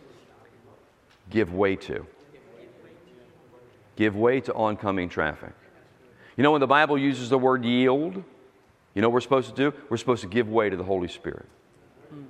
Give 1.30 1.54
way 1.54 1.76
to. 1.76 2.08
Give 3.98 4.16
way 4.16 4.40
to 4.42 4.54
oncoming 4.54 5.10
traffic. 5.10 5.52
You 6.38 6.44
know, 6.44 6.52
when 6.52 6.62
the 6.62 6.68
Bible 6.68 6.98
uses 6.98 7.30
the 7.30 7.38
word 7.38 7.66
yield, 7.66 8.24
you 8.94 9.02
know 9.02 9.10
what 9.10 9.16
we're 9.16 9.22
supposed 9.22 9.50
to 9.50 9.56
do? 9.56 9.78
We're 9.90 9.98
supposed 9.98 10.22
to 10.22 10.28
give 10.28 10.48
way 10.48 10.70
to 10.70 10.78
the 10.78 10.84
Holy 10.84 11.10
Spirit. 11.10 11.46
Hmm. 12.10 12.24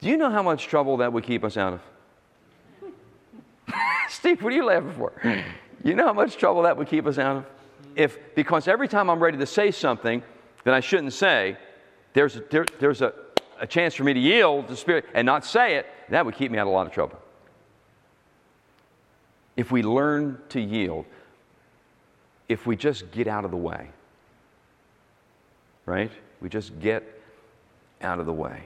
Do 0.00 0.08
you 0.08 0.16
know 0.16 0.30
how 0.30 0.42
much 0.42 0.66
trouble 0.66 0.96
that 0.96 1.12
would 1.12 1.24
keep 1.24 1.44
us 1.44 1.56
out 1.56 1.74
of? 1.74 1.80
Steve, 4.20 4.42
what 4.42 4.52
are 4.52 4.56
you 4.56 4.64
laughing 4.64 4.92
for? 4.92 5.12
You 5.84 5.94
know 5.94 6.06
how 6.06 6.12
much 6.12 6.36
trouble 6.36 6.62
that 6.62 6.76
would 6.76 6.88
keep 6.88 7.06
us 7.06 7.16
out 7.16 7.36
of? 7.36 7.46
If, 7.94 8.18
because 8.34 8.66
every 8.66 8.88
time 8.88 9.08
I'm 9.08 9.22
ready 9.22 9.38
to 9.38 9.46
say 9.46 9.70
something, 9.70 10.22
that 10.64 10.74
I 10.74 10.80
shouldn't 10.80 11.12
say, 11.12 11.56
there's, 12.12 12.40
there, 12.50 12.66
there's 12.80 13.02
a, 13.02 13.14
a 13.60 13.66
chance 13.68 13.94
for 13.94 14.02
me 14.02 14.12
to 14.12 14.20
yield 14.20 14.66
to 14.66 14.72
the 14.72 14.76
Spirit 14.76 15.06
and 15.14 15.24
not 15.24 15.44
say 15.44 15.76
it, 15.76 15.86
that 16.08 16.26
would 16.26 16.34
keep 16.34 16.50
me 16.50 16.58
out 16.58 16.62
of 16.62 16.68
a 16.68 16.70
lot 16.72 16.88
of 16.88 16.92
trouble. 16.92 17.20
If 19.56 19.70
we 19.70 19.82
learn 19.82 20.38
to 20.50 20.60
yield, 20.60 21.06
if 22.48 22.66
we 22.66 22.74
just 22.74 23.12
get 23.12 23.28
out 23.28 23.44
of 23.44 23.52
the 23.52 23.56
way, 23.56 23.90
right? 25.86 26.10
We 26.40 26.48
just 26.48 26.78
get 26.80 27.20
out 28.02 28.18
of 28.18 28.26
the 28.26 28.32
way, 28.32 28.64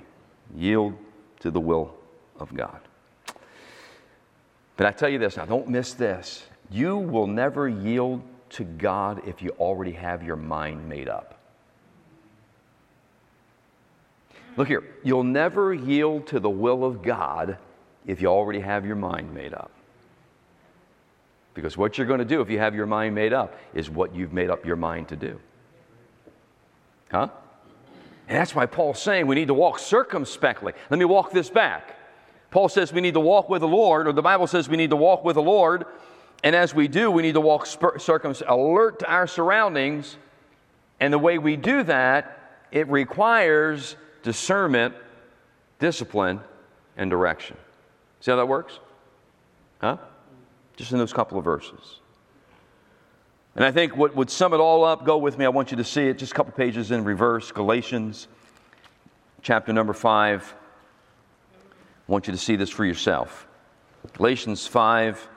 yield 0.57 0.95
to 1.41 1.51
the 1.51 1.61
will 1.61 1.95
of 2.41 2.55
God. 2.55 2.81
But 4.77 4.87
I 4.87 4.93
tell 4.93 5.09
you 5.09 5.19
this 5.19 5.37
now, 5.37 5.45
don't 5.45 5.69
miss 5.69 5.95
this. 5.95 6.45
You 6.71 6.97
will 6.99 7.27
never 7.27 7.69
yield 7.69 8.23
to 8.51 8.65
God 8.65 9.23
if 9.27 9.43
you 9.43 9.51
already 9.59 9.93
have 9.93 10.23
your 10.23 10.37
mind 10.37 10.89
made 10.89 11.09
up. 11.09 11.39
Look 14.57 14.69
here, 14.69 14.85
you'll 15.03 15.25
never 15.25 15.75
yield 15.75 16.27
to 16.29 16.41
the 16.41 16.51
will 16.51 16.85
of 16.85 17.03
God 17.03 17.59
if 18.07 18.21
you 18.21 18.29
already 18.29 18.61
have 18.61 18.87
your 18.87 18.97
mind 18.97 19.33
made 19.35 19.53
up. 19.53 19.71
Because 21.55 21.77
what 21.77 21.97
you're 21.97 22.07
going 22.07 22.19
to 22.19 22.25
do 22.25 22.41
if 22.41 22.51
you 22.51 22.59
have 22.59 22.75
your 22.75 22.87
mind 22.87 23.15
made 23.15 23.33
up 23.33 23.57
is 23.75 23.89
what 23.89 24.15
you've 24.15 24.33
made 24.33 24.51
up 24.51 24.65
your 24.65 24.77
mind 24.77 25.09
to 25.09 25.17
do. 25.17 25.41
Huh? 27.11 27.29
And 28.29 28.39
that's 28.39 28.55
why 28.55 28.67
Paul's 28.67 29.01
saying 29.01 29.27
we 29.27 29.35
need 29.35 29.49
to 29.49 29.55
walk 29.55 29.79
circumspectly. 29.79 30.73
Let 30.91 30.99
me 30.99 31.05
walk 31.05 31.31
this 31.31 31.51
back. 31.51 31.97
Paul 32.55 32.69
says 32.69 32.93
we 32.93 33.01
need 33.01 33.15
to 33.15 33.21
walk 33.21 33.49
with 33.49 33.63
the 33.63 33.69
Lord, 33.69 34.07
or 34.07 34.13
the 34.13 34.23
Bible 34.23 34.47
says 34.47 34.69
we 34.69 34.77
need 34.77 34.91
to 34.91 34.97
walk 34.97 35.25
with 35.25 35.35
the 35.35 35.43
Lord. 35.43 35.87
And 36.45 36.55
as 36.55 36.73
we 36.73 36.87
do, 36.87 37.11
we 37.11 37.21
need 37.21 37.35
to 37.35 37.41
walk 37.41 37.67
circumspect, 37.67 38.49
alert 38.49 39.01
to 39.01 39.11
our 39.11 39.27
surroundings. 39.27 40.17
And 41.01 41.13
the 41.13 41.19
way 41.19 41.39
we 41.39 41.57
do 41.57 41.83
that, 41.83 42.63
it 42.71 42.87
requires 42.89 43.97
discernment, 44.23 44.95
discipline, 45.81 46.39
and 46.97 47.11
direction. 47.11 47.57
See 48.21 48.31
how 48.31 48.37
that 48.37 48.47
works? 48.47 48.79
Huh? 49.81 49.97
Just 50.77 50.93
in 50.93 50.99
those 50.99 51.13
couple 51.13 51.37
of 51.37 51.45
verses. 51.45 51.99
And 53.57 53.65
I 53.65 53.73
think 53.73 53.97
what 53.97 54.15
would 54.15 54.31
sum 54.31 54.55
it 54.55 54.59
all 54.59 54.85
up, 54.85 55.05
go 55.05 55.19
with 55.19 55.39
me, 55.39 55.45
I 55.45 55.49
want 55.49 55.73
you 55.73 55.77
to 55.79 55.85
see 55.85 56.03
it 56.03 56.19
just 56.19 56.31
a 56.31 56.35
couple 56.37 56.53
pages 56.53 56.93
in 56.93 57.03
reverse 57.03 57.51
Galatians 57.51 58.29
chapter 59.43 59.73
number 59.73 59.93
5. 59.93 60.55
I 62.09 62.13
want 62.13 62.27
you 62.27 62.33
to 62.33 62.39
see 62.39 62.57
this 62.57 62.71
for 62.71 62.85
yourself. 62.85 63.47
Galatians 64.13 64.67
5, 64.67 65.29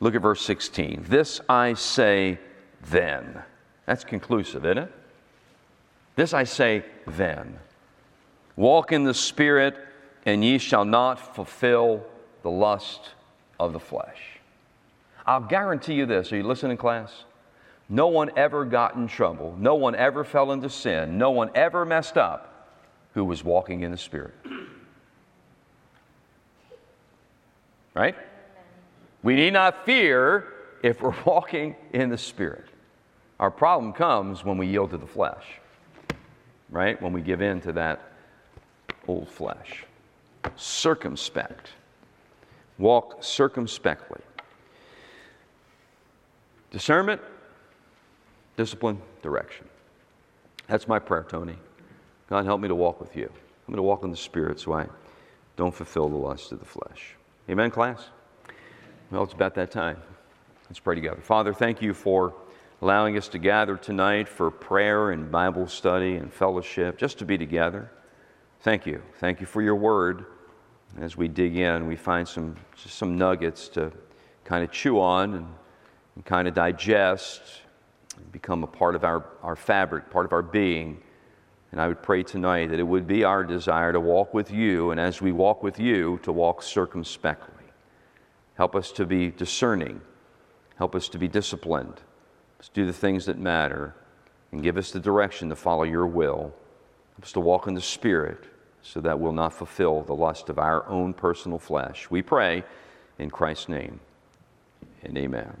look 0.00 0.14
at 0.14 0.22
verse 0.22 0.42
16. 0.42 1.04
This 1.08 1.40
I 1.48 1.74
say 1.74 2.38
then. 2.90 3.42
That's 3.86 4.04
conclusive, 4.04 4.64
isn't 4.64 4.78
it? 4.78 4.92
This 6.16 6.34
I 6.34 6.44
say 6.44 6.84
then. 7.06 7.58
Walk 8.56 8.92
in 8.92 9.04
the 9.04 9.14
Spirit, 9.14 9.76
and 10.26 10.44
ye 10.44 10.58
shall 10.58 10.84
not 10.84 11.34
fulfill 11.34 12.04
the 12.42 12.50
lust 12.50 13.10
of 13.58 13.72
the 13.72 13.80
flesh. 13.80 14.20
I'll 15.26 15.40
guarantee 15.40 15.94
you 15.94 16.06
this. 16.06 16.32
Are 16.32 16.36
you 16.36 16.42
listening, 16.42 16.76
class? 16.76 17.24
No 17.88 18.08
one 18.08 18.30
ever 18.36 18.64
got 18.64 18.96
in 18.96 19.06
trouble. 19.06 19.56
No 19.58 19.74
one 19.74 19.94
ever 19.94 20.24
fell 20.24 20.52
into 20.52 20.70
sin. 20.70 21.18
No 21.18 21.30
one 21.30 21.50
ever 21.54 21.84
messed 21.84 22.16
up 22.16 22.70
who 23.14 23.24
was 23.24 23.44
walking 23.44 23.82
in 23.82 23.90
the 23.90 23.96
Spirit. 23.96 24.34
Right? 27.94 28.16
We 29.22 29.36
need 29.36 29.52
not 29.52 29.86
fear 29.86 30.52
if 30.82 31.00
we're 31.00 31.14
walking 31.24 31.76
in 31.92 32.10
the 32.10 32.18
Spirit. 32.18 32.66
Our 33.40 33.50
problem 33.50 33.92
comes 33.92 34.44
when 34.44 34.58
we 34.58 34.66
yield 34.66 34.90
to 34.90 34.98
the 34.98 35.06
flesh, 35.06 35.44
right? 36.70 37.00
When 37.00 37.12
we 37.12 37.20
give 37.20 37.40
in 37.40 37.60
to 37.62 37.72
that 37.72 38.00
old 39.08 39.28
flesh. 39.28 39.84
Circumspect. 40.56 41.70
Walk 42.78 43.22
circumspectly. 43.22 44.20
discernment, 46.70 47.20
discipline, 48.56 49.00
direction. 49.22 49.66
That's 50.66 50.88
my 50.88 50.98
prayer, 50.98 51.24
Tony. 51.28 51.56
God, 52.28 52.44
help 52.44 52.60
me 52.60 52.68
to 52.68 52.74
walk 52.74 53.00
with 53.00 53.14
you. 53.14 53.26
I'm 53.26 53.72
going 53.72 53.76
to 53.76 53.82
walk 53.82 54.02
in 54.02 54.10
the 54.10 54.16
Spirit 54.16 54.58
so 54.58 54.72
I 54.72 54.86
don't 55.56 55.74
fulfill 55.74 56.08
the 56.08 56.16
lust 56.16 56.50
of 56.52 56.58
the 56.58 56.64
flesh. 56.64 57.14
Amen, 57.46 57.70
class? 57.70 58.08
Well, 59.10 59.22
it's 59.22 59.34
about 59.34 59.54
that 59.56 59.70
time. 59.70 59.98
Let's 60.70 60.78
pray 60.78 60.94
together. 60.94 61.20
Father, 61.20 61.52
thank 61.52 61.82
you 61.82 61.92
for 61.92 62.34
allowing 62.80 63.18
us 63.18 63.28
to 63.28 63.38
gather 63.38 63.76
tonight 63.76 64.30
for 64.30 64.50
prayer 64.50 65.10
and 65.10 65.30
Bible 65.30 65.66
study 65.66 66.14
and 66.14 66.32
fellowship, 66.32 66.96
just 66.96 67.18
to 67.18 67.26
be 67.26 67.36
together. 67.36 67.90
Thank 68.60 68.86
you. 68.86 69.02
Thank 69.18 69.40
you 69.40 69.46
for 69.46 69.60
your 69.60 69.74
word. 69.74 70.24
As 70.98 71.18
we 71.18 71.28
dig 71.28 71.58
in, 71.58 71.86
we 71.86 71.96
find 71.96 72.26
some, 72.26 72.56
some 72.76 73.18
nuggets 73.18 73.68
to 73.70 73.92
kind 74.44 74.64
of 74.64 74.72
chew 74.72 74.98
on 74.98 75.34
and, 75.34 75.46
and 76.14 76.24
kind 76.24 76.48
of 76.48 76.54
digest, 76.54 77.42
become 78.32 78.64
a 78.64 78.66
part 78.66 78.94
of 78.94 79.04
our, 79.04 79.22
our 79.42 79.54
fabric, 79.54 80.08
part 80.08 80.24
of 80.24 80.32
our 80.32 80.40
being. 80.40 81.02
And 81.74 81.80
I 81.80 81.88
would 81.88 82.02
pray 82.02 82.22
tonight 82.22 82.70
that 82.70 82.78
it 82.78 82.84
would 82.84 83.08
be 83.08 83.24
our 83.24 83.42
desire 83.42 83.92
to 83.92 83.98
walk 83.98 84.32
with 84.32 84.48
you, 84.48 84.92
and 84.92 85.00
as 85.00 85.20
we 85.20 85.32
walk 85.32 85.64
with 85.64 85.80
you, 85.80 86.20
to 86.22 86.30
walk 86.30 86.62
circumspectly. 86.62 87.64
Help 88.54 88.76
us 88.76 88.92
to 88.92 89.04
be 89.04 89.32
discerning. 89.32 90.00
Help 90.76 90.94
us 90.94 91.08
to 91.08 91.18
be 91.18 91.26
disciplined. 91.26 92.00
Let's 92.58 92.68
do 92.68 92.86
the 92.86 92.92
things 92.92 93.26
that 93.26 93.40
matter 93.40 93.92
and 94.52 94.62
give 94.62 94.76
us 94.76 94.92
the 94.92 95.00
direction 95.00 95.48
to 95.48 95.56
follow 95.56 95.82
your 95.82 96.06
will. 96.06 96.54
Help 97.16 97.24
us 97.24 97.32
to 97.32 97.40
walk 97.40 97.66
in 97.66 97.74
the 97.74 97.80
Spirit 97.80 98.44
so 98.80 99.00
that 99.00 99.18
we'll 99.18 99.32
not 99.32 99.52
fulfill 99.52 100.02
the 100.02 100.14
lust 100.14 100.48
of 100.50 100.60
our 100.60 100.88
own 100.88 101.12
personal 101.12 101.58
flesh. 101.58 102.08
We 102.08 102.22
pray 102.22 102.62
in 103.18 103.30
Christ's 103.30 103.68
name 103.68 103.98
and 105.02 105.18
amen. 105.18 105.60